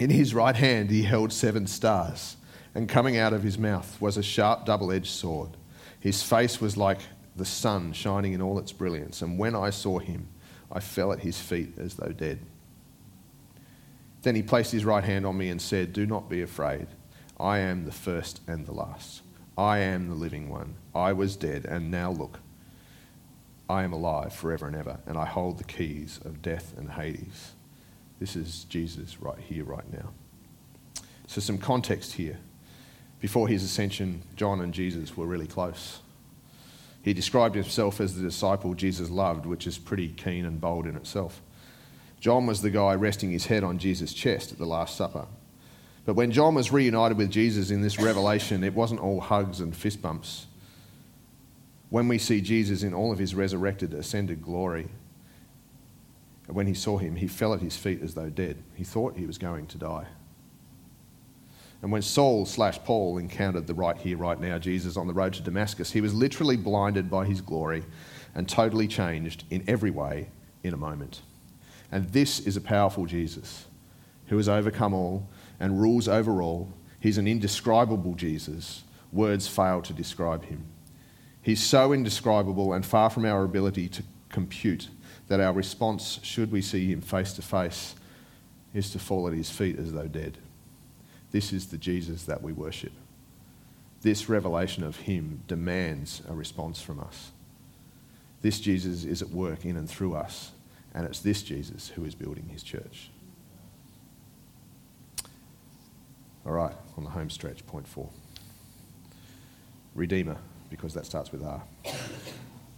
In 0.01 0.09
his 0.09 0.33
right 0.33 0.57
hand 0.57 0.89
he 0.91 1.03
held 1.03 1.31
seven 1.31 1.67
stars, 1.67 2.39
and 2.75 2.89
coming 2.89 3.19
out 3.19 3.35
of 3.35 3.43
his 3.43 3.59
mouth 3.59 4.01
was 4.01 4.17
a 4.17 4.23
sharp 4.23 4.65
double 4.65 4.91
edged 4.91 5.11
sword. 5.11 5.59
His 6.01 6.23
face 6.23 6.59
was 6.59 6.79
like 6.79 7.01
the 7.37 7.45
sun 7.45 7.93
shining 7.93 8.33
in 8.33 8.41
all 8.41 8.59
its 8.59 8.73
brilliance, 8.73 9.21
and 9.21 9.39
when 9.39 9.55
I 9.55 9.69
saw 9.69 9.99
him, 9.99 10.29
I 10.73 10.81
fell 10.81 11.13
at 11.13 11.19
his 11.19 11.39
feet 11.39 11.79
as 11.79 11.97
though 11.97 12.13
dead. 12.13 12.39
Then 14.23 14.35
he 14.35 14.43
placed 14.43 14.73
his 14.73 14.87
right 14.87 15.05
hand 15.05 15.27
on 15.27 15.37
me 15.37 15.51
and 15.51 15.61
said, 15.61 15.93
Do 15.93 16.07
not 16.07 16.31
be 16.31 16.41
afraid. 16.41 16.87
I 17.39 17.59
am 17.59 17.85
the 17.85 17.93
first 17.93 18.41
and 18.47 18.65
the 18.65 18.73
last. 18.73 19.21
I 19.59 19.81
am 19.81 20.09
the 20.09 20.15
living 20.15 20.49
one. 20.49 20.77
I 20.95 21.13
was 21.13 21.37
dead, 21.37 21.67
and 21.67 21.91
now 21.91 22.11
look, 22.11 22.41
I 23.69 23.83
am 23.83 23.93
alive 23.93 24.33
forever 24.33 24.67
and 24.67 24.77
ever, 24.77 25.01
and 25.05 25.19
I 25.19 25.27
hold 25.27 25.59
the 25.59 25.65
keys 25.65 26.21
of 26.25 26.41
death 26.41 26.73
and 26.79 26.93
Hades. 26.93 27.53
This 28.21 28.37
is 28.37 28.65
Jesus 28.65 29.21
right 29.21 29.39
here, 29.39 29.65
right 29.65 29.91
now. 29.93 30.11
So, 31.27 31.41
some 31.41 31.59
context 31.59 32.13
here. 32.13 32.39
Before 33.19 33.49
his 33.49 33.65
ascension, 33.65 34.23
John 34.37 34.61
and 34.61 34.73
Jesus 34.73 35.17
were 35.17 35.27
really 35.27 35.47
close. 35.47 36.01
He 37.03 37.15
described 37.15 37.55
himself 37.55 38.01
as 38.01 38.15
the 38.15 38.23
disciple 38.23 38.75
Jesus 38.75 39.11
loved, 39.11 39.47
which 39.47 39.67
is 39.67 39.79
pretty 39.79 40.09
keen 40.09 40.45
and 40.45 40.61
bold 40.61 40.87
in 40.87 40.97
itself. 40.97 41.41
John 42.21 42.47
was 42.47 42.61
the 42.61 42.71
guy 42.71 42.95
resting 42.95 43.31
his 43.31 43.47
head 43.47 43.65
on 43.65 43.79
Jesus' 43.79 44.13
chest 44.13 44.53
at 44.53 44.59
the 44.59 44.67
Last 44.67 44.97
Supper. 44.97 45.27
But 46.05 46.15
when 46.15 46.33
John 46.33 46.55
was 46.55 46.73
reunited 46.73 47.17
with 47.17 47.31
Jesus 47.31 47.71
in 47.71 47.81
this 47.81 47.99
revelation, 47.99 48.65
it 48.65 48.75
wasn't 48.75 49.01
all 49.01 49.21
hugs 49.21 49.61
and 49.61 49.75
fist 49.75 50.03
bumps. 50.03 50.47
When 51.89 52.09
we 52.09 52.19
see 52.19 52.41
Jesus 52.41 52.83
in 52.83 52.93
all 52.93 53.13
of 53.13 53.19
his 53.19 53.35
resurrected, 53.35 53.95
ascended 53.95 54.43
glory, 54.43 54.89
when 56.55 56.67
he 56.67 56.75
saw 56.75 56.99
him, 56.99 57.17
he 57.17 57.27
fell 57.27 57.55
at 57.55 57.61
his 57.61 57.77
feet 57.77 58.03
as 58.03 58.15
though 58.15 58.31
dead. 58.31 58.63
He 58.75 58.85
thought 58.85 59.17
he 59.17 59.27
was 59.27 59.39
going 59.39 59.67
to 59.69 59.79
die. 59.79 60.07
And 61.83 61.91
when 61.91 62.03
Saul 62.03 62.45
slash 62.45 62.79
Paul 62.85 63.19
encountered 63.19 63.67
the 63.67 63.75
right 63.75 63.97
here, 63.97 64.17
right 64.17 64.39
now 64.39 64.59
Jesus 64.59 64.97
on 64.97 65.07
the 65.07 65.15
road 65.15 65.33
to 65.35 65.43
Damascus, 65.43 65.93
he 65.93 66.01
was 66.01 66.15
literally 66.15 66.57
blinded 66.57 67.11
by 67.11 67.25
his 67.25 67.41
glory 67.41 67.85
and 68.35 68.49
totally 68.49 68.87
changed 68.87 69.45
in 69.51 69.65
every 69.67 69.91
way 69.91 70.29
in 70.63 70.75
a 70.75 70.79
moment. 70.79 71.23
And 71.91 72.13
this 72.13 72.41
is 72.41 72.57
a 72.57 72.61
powerful 72.61 73.07
Jesus 73.07 73.67
who 74.27 74.37
has 74.37 74.49
overcome 74.49 74.95
all 74.95 75.29
and 75.59 75.81
rules 75.81 76.07
over 76.07 76.43
all. 76.43 76.73
He's 77.01 77.19
an 77.19 77.27
indescribable 77.27 78.15
Jesus. 78.15 78.85
Words 79.11 79.49
fail 79.49 79.83
to 79.83 79.93
describe 79.93 80.45
him. 80.45 80.65
He's 81.43 81.63
so 81.63 81.93
indescribable 81.93 82.75
and 82.75 82.85
far 82.85 83.11
from 83.11 83.25
our 83.25 83.43
ability 83.43 83.89
to 83.89 84.03
compute 84.29 84.89
that 85.31 85.39
our 85.39 85.53
response, 85.53 86.19
should 86.25 86.51
we 86.51 86.61
see 86.61 86.91
him 86.91 87.01
face 87.01 87.33
to 87.35 87.41
face, 87.41 87.95
is 88.75 88.91
to 88.91 88.99
fall 88.99 89.29
at 89.29 89.33
his 89.33 89.49
feet 89.49 89.79
as 89.79 89.93
though 89.93 90.09
dead. 90.09 90.37
This 91.31 91.53
is 91.53 91.69
the 91.69 91.79
Jesus 91.79 92.25
that 92.25 92.43
we 92.43 92.53
worship. 92.53 92.91
This 94.03 94.29
revelation 94.29 94.83
of 94.83 94.97
him 94.97 95.43
demands 95.47 96.21
a 96.29 96.35
response 96.35 96.83
from 96.83 96.99
us. 96.99 97.31
This 98.43 98.59
Jesus 98.59 99.05
is 99.05 99.23
at 99.23 99.31
work 99.31 99.65
in 99.65 99.77
and 99.77 99.89
through 99.89 100.17
us, 100.17 100.51
and 100.95 101.07
it's 101.07 101.21
this 101.21 101.45
Jesus 101.45 101.91
who 101.91 102.05
is 102.05 102.17
building 102.17 102.49
his 102.49 102.65
church. 102.65 103.11
All 106.45 106.53
right, 106.53 106.75
on 106.97 107.05
the 107.05 107.11
home 107.11 107.31
stretch, 107.31 107.65
point 107.69 107.87
four. 107.87 108.09
Redeemer, 109.95 110.39
because 110.71 110.93
that 110.95 111.07
starts 111.07 111.31
with 111.31 111.45
R, 111.45 111.63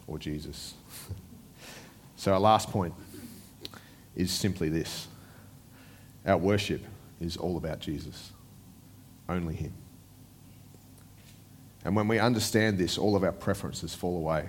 or 0.07 0.19
Jesus. 0.19 0.75
So, 2.23 2.33
our 2.33 2.39
last 2.39 2.71
point 2.71 2.95
is 4.15 4.31
simply 4.31 4.69
this 4.69 5.09
our 6.25 6.37
worship 6.37 6.81
is 7.21 7.37
all 7.37 7.57
about 7.57 7.81
Jesus, 7.81 8.31
only 9.29 9.57
Him. 9.57 9.73
And 11.85 11.97
when 11.97 12.07
we 12.07 12.21
understand 12.21 12.79
this, 12.79 12.97
all 12.97 13.17
of 13.17 13.25
our 13.25 13.33
preferences 13.33 13.93
fall 13.97 14.17
away. 14.17 14.49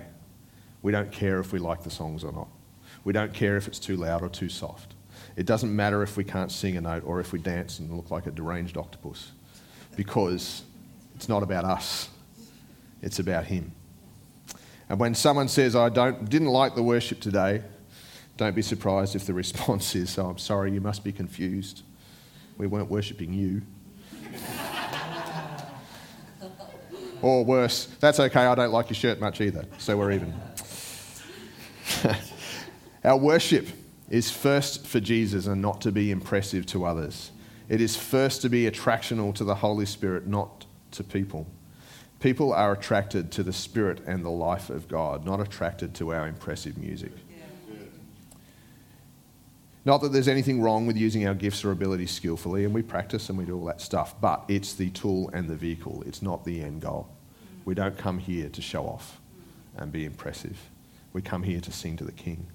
We 0.82 0.92
don't 0.92 1.10
care 1.10 1.40
if 1.40 1.52
we 1.52 1.58
like 1.58 1.82
the 1.82 1.90
songs 1.90 2.22
or 2.22 2.30
not. 2.30 2.46
We 3.02 3.12
don't 3.12 3.34
care 3.34 3.56
if 3.56 3.66
it's 3.66 3.80
too 3.80 3.96
loud 3.96 4.22
or 4.22 4.28
too 4.28 4.48
soft. 4.48 4.94
It 5.34 5.44
doesn't 5.44 5.74
matter 5.74 6.04
if 6.04 6.16
we 6.16 6.22
can't 6.22 6.52
sing 6.52 6.76
a 6.76 6.80
note 6.80 7.02
or 7.04 7.18
if 7.18 7.32
we 7.32 7.40
dance 7.40 7.80
and 7.80 7.92
look 7.92 8.08
like 8.08 8.28
a 8.28 8.30
deranged 8.30 8.76
octopus 8.76 9.32
because 9.96 10.62
it's 11.16 11.28
not 11.28 11.42
about 11.42 11.64
us, 11.64 12.08
it's 13.02 13.18
about 13.18 13.46
Him. 13.46 13.72
And 14.88 14.98
when 14.98 15.14
someone 15.14 15.48
says, 15.48 15.74
I 15.74 15.88
don't, 15.88 16.28
didn't 16.28 16.48
like 16.48 16.74
the 16.74 16.82
worship 16.82 17.20
today, 17.20 17.62
don't 18.36 18.54
be 18.54 18.62
surprised 18.62 19.16
if 19.16 19.26
the 19.26 19.34
response 19.44 19.94
is, 19.94 20.18
oh, 20.18 20.30
I'm 20.30 20.38
sorry, 20.38 20.72
you 20.72 20.80
must 20.80 21.04
be 21.04 21.12
confused. 21.12 21.82
We 22.58 22.66
weren't 22.66 22.90
worshipping 22.90 23.32
you. 23.32 23.62
or 27.22 27.44
worse, 27.44 27.86
that's 28.00 28.20
okay, 28.20 28.44
I 28.44 28.54
don't 28.54 28.72
like 28.72 28.90
your 28.90 28.96
shirt 28.96 29.20
much 29.20 29.40
either, 29.40 29.64
so 29.78 29.96
we're 29.96 30.12
even. 30.12 30.34
Our 33.04 33.16
worship 33.16 33.68
is 34.10 34.30
first 34.30 34.86
for 34.86 35.00
Jesus 35.00 35.46
and 35.46 35.62
not 35.62 35.80
to 35.82 35.92
be 35.92 36.10
impressive 36.10 36.66
to 36.66 36.84
others. 36.84 37.30
It 37.68 37.80
is 37.80 37.96
first 37.96 38.42
to 38.42 38.48
be 38.48 38.70
attractional 38.70 39.34
to 39.36 39.44
the 39.44 39.54
Holy 39.54 39.86
Spirit, 39.86 40.26
not 40.26 40.66
to 40.92 41.02
people. 41.02 41.46
People 42.24 42.54
are 42.54 42.72
attracted 42.72 43.30
to 43.32 43.42
the 43.42 43.52
Spirit 43.52 44.00
and 44.06 44.24
the 44.24 44.30
life 44.30 44.70
of 44.70 44.88
God, 44.88 45.26
not 45.26 45.40
attracted 45.40 45.92
to 45.96 46.14
our 46.14 46.26
impressive 46.26 46.78
music. 46.78 47.12
Not 49.84 50.00
that 50.00 50.10
there's 50.10 50.26
anything 50.26 50.62
wrong 50.62 50.86
with 50.86 50.96
using 50.96 51.28
our 51.28 51.34
gifts 51.34 51.66
or 51.66 51.70
abilities 51.70 52.12
skillfully, 52.12 52.64
and 52.64 52.72
we 52.72 52.80
practice 52.80 53.28
and 53.28 53.36
we 53.36 53.44
do 53.44 53.58
all 53.58 53.66
that 53.66 53.82
stuff, 53.82 54.18
but 54.22 54.42
it's 54.48 54.72
the 54.72 54.88
tool 54.88 55.28
and 55.34 55.50
the 55.50 55.54
vehicle. 55.54 56.02
It's 56.06 56.22
not 56.22 56.46
the 56.46 56.62
end 56.62 56.80
goal. 56.80 57.10
We 57.66 57.74
don't 57.74 57.98
come 57.98 58.18
here 58.18 58.48
to 58.48 58.62
show 58.62 58.86
off 58.86 59.20
and 59.76 59.92
be 59.92 60.06
impressive. 60.06 60.70
We 61.12 61.20
come 61.20 61.42
here 61.42 61.60
to 61.60 61.70
sing 61.70 61.98
to 61.98 62.04
the 62.04 62.12
King. 62.12 62.46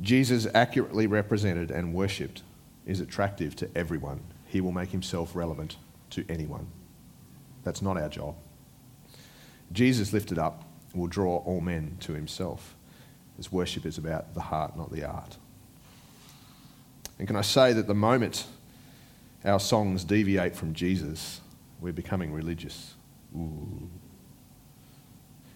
Jesus 0.00 0.46
accurately 0.54 1.06
represented 1.06 1.70
and 1.70 1.92
worshipped 1.92 2.44
is 2.86 3.00
attractive 3.00 3.54
to 3.56 3.68
everyone. 3.76 4.20
He 4.46 4.62
will 4.62 4.72
make 4.72 4.92
himself 4.92 5.36
relevant 5.36 5.76
to 6.12 6.24
anyone. 6.30 6.68
That's 7.64 7.82
not 7.82 7.96
our 7.96 8.08
job. 8.08 8.36
Jesus 9.72 10.12
lifted 10.12 10.38
up 10.38 10.64
will 10.94 11.08
draw 11.08 11.38
all 11.38 11.60
men 11.60 11.96
to 12.00 12.12
himself. 12.12 12.76
His 13.36 13.50
worship 13.50 13.84
is 13.84 13.98
about 13.98 14.34
the 14.34 14.40
heart, 14.40 14.76
not 14.76 14.92
the 14.92 15.04
art. 15.04 15.36
And 17.18 17.26
can 17.26 17.36
I 17.36 17.40
say 17.42 17.72
that 17.72 17.86
the 17.86 17.94
moment 17.94 18.46
our 19.44 19.60
songs 19.60 20.04
deviate 20.04 20.54
from 20.54 20.72
Jesus, 20.72 21.40
we're 21.80 21.92
becoming 21.92 22.32
religious. 22.32 22.94
Ooh. 23.36 23.90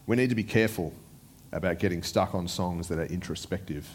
We 0.06 0.16
need 0.16 0.30
to 0.30 0.34
be 0.34 0.44
careful 0.44 0.92
about 1.52 1.78
getting 1.78 2.02
stuck 2.02 2.34
on 2.34 2.48
songs 2.48 2.88
that 2.88 2.98
are 2.98 3.06
introspective, 3.06 3.86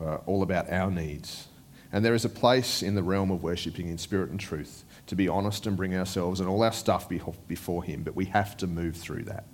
uh, 0.00 0.16
all 0.26 0.42
about 0.42 0.70
our 0.70 0.90
needs. 0.90 1.48
And 1.92 2.04
there 2.04 2.14
is 2.14 2.24
a 2.24 2.30
place 2.30 2.82
in 2.82 2.94
the 2.94 3.02
realm 3.02 3.30
of 3.30 3.42
worshipping 3.42 3.88
in 3.88 3.98
spirit 3.98 4.30
and 4.30 4.40
truth 4.40 4.84
to 5.06 5.14
be 5.14 5.28
honest 5.28 5.66
and 5.66 5.76
bring 5.76 5.96
ourselves 5.96 6.40
and 6.40 6.48
all 6.48 6.62
our 6.62 6.72
stuff 6.72 7.08
before 7.08 7.84
Him, 7.84 8.02
but 8.02 8.16
we 8.16 8.24
have 8.26 8.56
to 8.58 8.66
move 8.66 8.96
through 8.96 9.24
that. 9.24 9.44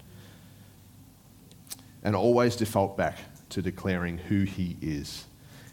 And 2.02 2.16
always 2.16 2.56
default 2.56 2.96
back 2.96 3.18
to 3.50 3.62
declaring 3.62 4.18
who 4.18 4.42
He 4.42 4.76
is. 4.80 5.24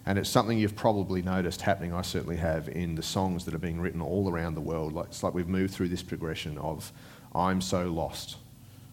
And 0.05 0.17
it's 0.17 0.29
something 0.29 0.57
you've 0.57 0.75
probably 0.75 1.21
noticed 1.21 1.61
happening, 1.61 1.93
I 1.93 2.01
certainly 2.01 2.37
have, 2.37 2.67
in 2.69 2.95
the 2.95 3.03
songs 3.03 3.45
that 3.45 3.53
are 3.53 3.59
being 3.59 3.79
written 3.79 4.01
all 4.01 4.29
around 4.29 4.55
the 4.55 4.61
world. 4.61 4.97
It's 5.05 5.23
like 5.23 5.33
we've 5.33 5.47
moved 5.47 5.73
through 5.73 5.89
this 5.89 6.01
progression 6.01 6.57
of, 6.57 6.91
I'm 7.33 7.61
so 7.61 7.89
lost. 7.91 8.37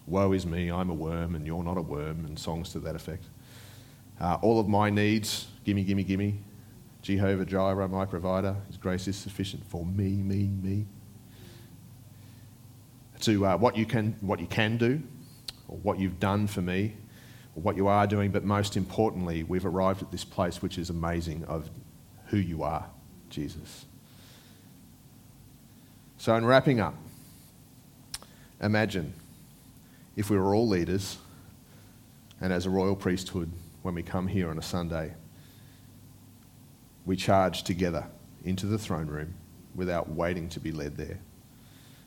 Woe 0.06 0.32
is 0.32 0.46
me, 0.46 0.70
I'm 0.70 0.90
a 0.90 0.94
worm, 0.94 1.34
and 1.34 1.46
you're 1.46 1.64
not 1.64 1.78
a 1.78 1.82
worm, 1.82 2.24
and 2.26 2.38
songs 2.38 2.70
to 2.72 2.80
that 2.80 2.94
effect. 2.94 3.24
Uh, 4.20 4.38
all 4.42 4.60
of 4.60 4.68
my 4.68 4.90
needs, 4.90 5.46
gimme, 5.64 5.84
gimme, 5.84 6.04
gimme. 6.04 6.38
Jehovah 7.06 7.44
Jireh, 7.44 7.86
my 7.86 8.04
provider, 8.04 8.56
His 8.66 8.76
grace 8.76 9.06
is 9.06 9.14
sufficient 9.14 9.64
for 9.64 9.86
me, 9.86 10.10
me, 10.10 10.48
me. 10.60 10.86
To 13.20 13.46
uh, 13.46 13.56
what, 13.56 13.76
you 13.76 13.86
can, 13.86 14.16
what 14.20 14.40
you 14.40 14.48
can 14.48 14.76
do, 14.76 15.00
or 15.68 15.78
what 15.78 16.00
you've 16.00 16.18
done 16.18 16.48
for 16.48 16.62
me, 16.62 16.94
or 17.54 17.62
what 17.62 17.76
you 17.76 17.86
are 17.86 18.08
doing, 18.08 18.32
but 18.32 18.42
most 18.42 18.76
importantly, 18.76 19.44
we've 19.44 19.64
arrived 19.64 20.02
at 20.02 20.10
this 20.10 20.24
place 20.24 20.60
which 20.60 20.78
is 20.78 20.90
amazing 20.90 21.44
of 21.44 21.70
who 22.26 22.38
you 22.38 22.64
are, 22.64 22.84
Jesus. 23.30 23.84
So, 26.18 26.34
in 26.34 26.44
wrapping 26.44 26.80
up, 26.80 26.96
imagine 28.60 29.12
if 30.16 30.28
we 30.28 30.36
were 30.36 30.56
all 30.56 30.66
leaders 30.66 31.18
and 32.40 32.52
as 32.52 32.66
a 32.66 32.70
royal 32.70 32.96
priesthood, 32.96 33.52
when 33.82 33.94
we 33.94 34.02
come 34.02 34.26
here 34.26 34.50
on 34.50 34.58
a 34.58 34.62
Sunday, 34.62 35.14
we 37.06 37.16
charge 37.16 37.62
together 37.62 38.04
into 38.44 38.66
the 38.66 38.78
throne 38.78 39.06
room 39.06 39.34
without 39.74 40.10
waiting 40.10 40.48
to 40.50 40.60
be 40.60 40.72
led 40.72 40.96
there. 40.96 41.18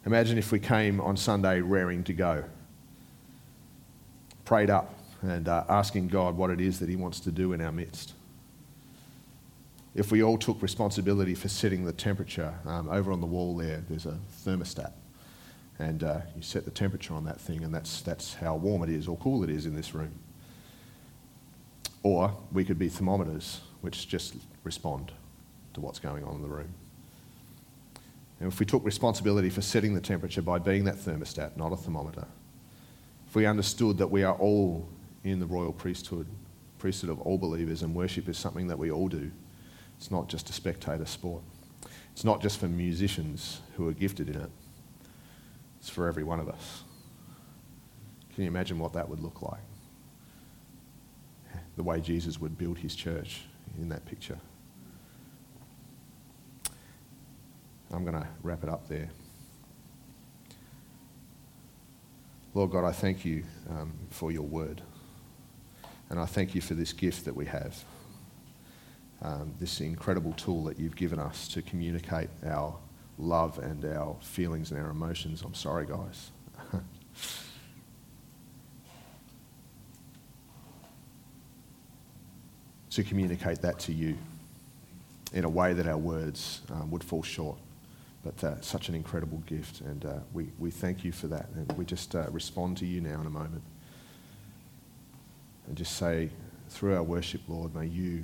Imagine 0.06 0.38
if 0.38 0.52
we 0.52 0.60
came 0.60 1.02
on 1.02 1.18
Sunday 1.18 1.62
raring 1.62 2.04
to 2.04 2.14
go, 2.14 2.44
prayed 4.46 4.70
up, 4.70 4.94
and 5.22 5.48
uh, 5.48 5.64
asking 5.68 6.08
God 6.08 6.38
what 6.38 6.50
it 6.50 6.62
is 6.62 6.80
that 6.80 6.90
He 6.90 6.96
wants 6.96 7.20
to 7.22 7.32
do 7.32 7.54
in 7.54 7.62
our 7.62 7.72
midst. 7.72 8.14
If 9.96 10.12
we 10.12 10.24
all 10.24 10.38
took 10.38 10.62
responsibility 10.62 11.36
for 11.36 11.50
setting 11.50 11.84
the 11.86 11.92
temperature, 11.92 12.54
um, 12.66 12.90
over 12.90 13.12
on 13.12 13.20
the 13.20 13.28
wall 13.28 13.58
there, 13.58 13.84
there's 13.90 14.06
a 14.06 14.18
thermostat. 14.46 14.94
And 15.78 16.04
uh, 16.04 16.22
you 16.36 16.42
set 16.42 16.66
the 16.66 16.72
temperature 16.72 17.14
on 17.14 17.26
that 17.26 17.40
thing, 17.40 17.64
and 17.64 17.74
that's, 17.74 18.02
that's 18.02 18.36
how 18.36 18.56
warm 18.56 18.84
it 18.84 18.90
is 18.90 19.08
or 19.08 19.18
cool 19.18 19.44
it 19.44 19.50
is 19.50 19.66
in 19.66 19.76
this 19.76 19.94
room. 19.94 20.12
Or 22.04 22.36
we 22.52 22.64
could 22.64 22.80
be 22.80 22.88
thermometers, 22.88 23.62
which 23.82 24.08
just 24.08 24.36
respond 24.64 25.12
to 25.74 25.82
what's 25.82 26.00
going 26.00 26.24
on 26.24 26.36
in 26.36 26.42
the 26.42 26.48
room. 26.48 26.74
And 28.40 28.52
if 28.52 28.60
we 28.60 28.66
took 28.66 28.84
responsibility 28.86 29.50
for 29.50 29.62
setting 29.62 29.94
the 29.94 30.02
temperature 30.02 30.42
by 30.42 30.60
being 30.60 30.86
that 30.86 30.96
thermostat, 30.96 31.58
not 31.58 31.74
a 31.74 31.76
thermometer, 31.76 32.26
if 33.28 33.36
we 33.36 33.46
understood 33.46 33.98
that 33.98 34.08
we 34.08 34.24
are 34.24 34.36
all 34.36 34.88
in 35.24 35.40
the 35.40 35.46
royal 35.46 35.74
priesthood, 35.74 36.26
priesthood 36.78 37.10
of 37.10 37.20
all 37.22 37.38
believers, 37.38 37.84
and 37.84 37.94
worship 37.94 38.30
is 38.30 38.38
something 38.38 38.68
that 38.68 38.80
we 38.80 38.90
all 38.90 39.08
do, 39.08 39.30
it's 39.98 40.10
not 40.10 40.30
just 40.30 40.50
a 40.50 40.54
spectator 40.54 41.06
sport. 41.06 41.44
It's 42.14 42.24
not 42.24 42.42
just 42.42 42.60
for 42.60 42.68
musicians 42.68 43.62
who 43.76 43.88
are 43.88 43.94
gifted 43.94 44.30
in 44.30 44.36
it, 44.36 44.50
it's 45.80 45.90
for 45.90 46.08
every 46.08 46.24
one 46.24 46.40
of 46.40 46.50
us. 46.50 46.84
Can 48.34 48.44
you 48.44 48.50
imagine 48.50 48.80
what 48.80 48.94
that 48.94 49.10
would 49.10 49.20
look 49.20 49.42
like? 49.42 49.60
the 51.80 51.84
way 51.84 52.02
Jesus 52.02 52.42
would 52.42 52.58
build 52.58 52.78
his 52.78 52.94
church 52.94 53.44
in 53.82 53.90
that 53.90 54.06
picture. 54.06 54.38
I'm 57.92 58.04
going 58.04 58.22
to 58.22 58.28
wrap 58.44 58.64
it 58.64 58.70
up 58.70 58.88
there. 58.88 59.10
Lord 62.54 62.72
God, 62.72 62.84
I 62.84 62.92
thank 62.92 63.26
you 63.26 63.44
um, 63.70 63.94
for 64.10 64.32
your 64.32 64.44
word. 64.44 64.82
And 66.10 66.20
I 66.20 66.26
thank 66.26 66.56
you 66.56 66.62
for 66.62 66.74
this 66.74 66.92
gift 66.92 67.26
that 67.26 67.36
we 67.36 67.46
have, 67.46 67.84
um, 69.22 69.54
this 69.60 69.80
incredible 69.80 70.34
tool 70.34 70.64
that 70.66 70.80
you've 70.80 70.96
given 70.96 71.20
us 71.20 71.48
to 71.50 71.62
communicate 71.62 72.30
our 72.46 72.76
love 73.20 73.60
and 73.60 73.86
our 73.86 74.16
feelings 74.22 74.72
and 74.72 74.80
our 74.80 74.90
emotions. 74.90 75.44
I'm 75.44 75.54
sorry, 75.54 75.86
guys. 75.86 76.32
to 82.92 83.04
communicate 83.04 83.62
that 83.62 83.80
to 83.80 83.94
you 83.94 84.18
in 85.34 85.46
a 85.46 85.50
way 85.50 85.74
that 85.74 85.88
our 85.88 85.98
words 85.98 86.62
um, 86.72 86.90
would 86.92 87.04
fall 87.04 87.24
short 87.24 87.58
but 88.24 88.44
uh, 88.44 88.62
such 88.62 88.90
an 88.90 88.96
incredible 88.96 89.42
gift. 89.46 89.82
And 89.82 90.06
uh, 90.06 90.20
we, 90.34 90.48
we 90.60 90.72
thank 90.72 91.04
you 91.04 91.12
for 91.12 91.28
that. 91.28 91.50
And 91.56 91.72
we 91.74 91.86
just 91.86 92.16
uh, 92.16 92.26
respond 92.32 92.78
to 92.78 92.86
you 92.86 93.02
now 93.02 93.20
in 93.22 93.28
a 93.28 93.30
moment. 93.30 93.64
And 95.68 95.78
just 95.78 95.98
say, 95.98 96.30
through 96.70 96.96
our 96.96 97.04
worship, 97.04 97.42
Lord, 97.48 97.74
may 97.74 97.86
you 97.86 98.24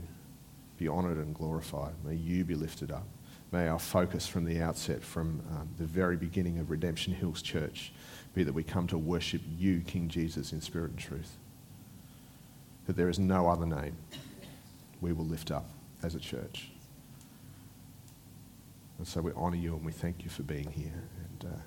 be 0.78 0.90
honoured 0.90 1.18
and 1.18 1.34
glorified. 1.34 1.94
May 2.04 2.16
you 2.16 2.44
be 2.44 2.56
lifted 2.56 2.92
up. 2.92 3.08
May 3.52 3.68
our 3.68 3.80
focus 3.80 4.28
from 4.28 4.44
the 4.44 4.62
outset, 4.62 5.02
from 5.02 5.42
um, 5.52 5.70
the 5.78 5.86
very 5.86 6.18
beginning 6.18 6.60
of 6.60 6.70
Redemption 6.70 7.14
Hills 7.14 7.42
Church, 7.42 7.94
be 8.34 8.44
that 8.44 8.54
we 8.54 8.64
come 8.64 8.88
to 8.88 8.98
worship 8.98 9.42
you, 9.58 9.82
King 9.88 10.10
Jesus, 10.10 10.52
in 10.52 10.60
spirit 10.60 10.92
and 10.92 11.00
truth. 11.00 11.38
That 12.88 12.98
there 12.98 13.08
is 13.08 13.18
no 13.18 13.48
other 13.48 13.66
name 13.66 13.96
we 15.02 15.14
will 15.14 15.26
lift 15.26 15.52
up 15.52 15.70
as 16.04 16.16
a 16.16 16.20
church. 16.20 16.72
And 18.98 19.08
so 19.08 19.22
we 19.22 19.32
honour 19.34 19.58
you 19.58 19.76
and 19.76 19.86
we 19.86 19.92
thank 19.92 20.24
you 20.24 20.30
for 20.30 20.44
being 20.44 20.72
here. 20.72 21.04
And 21.30 21.52
uh, 21.52 21.58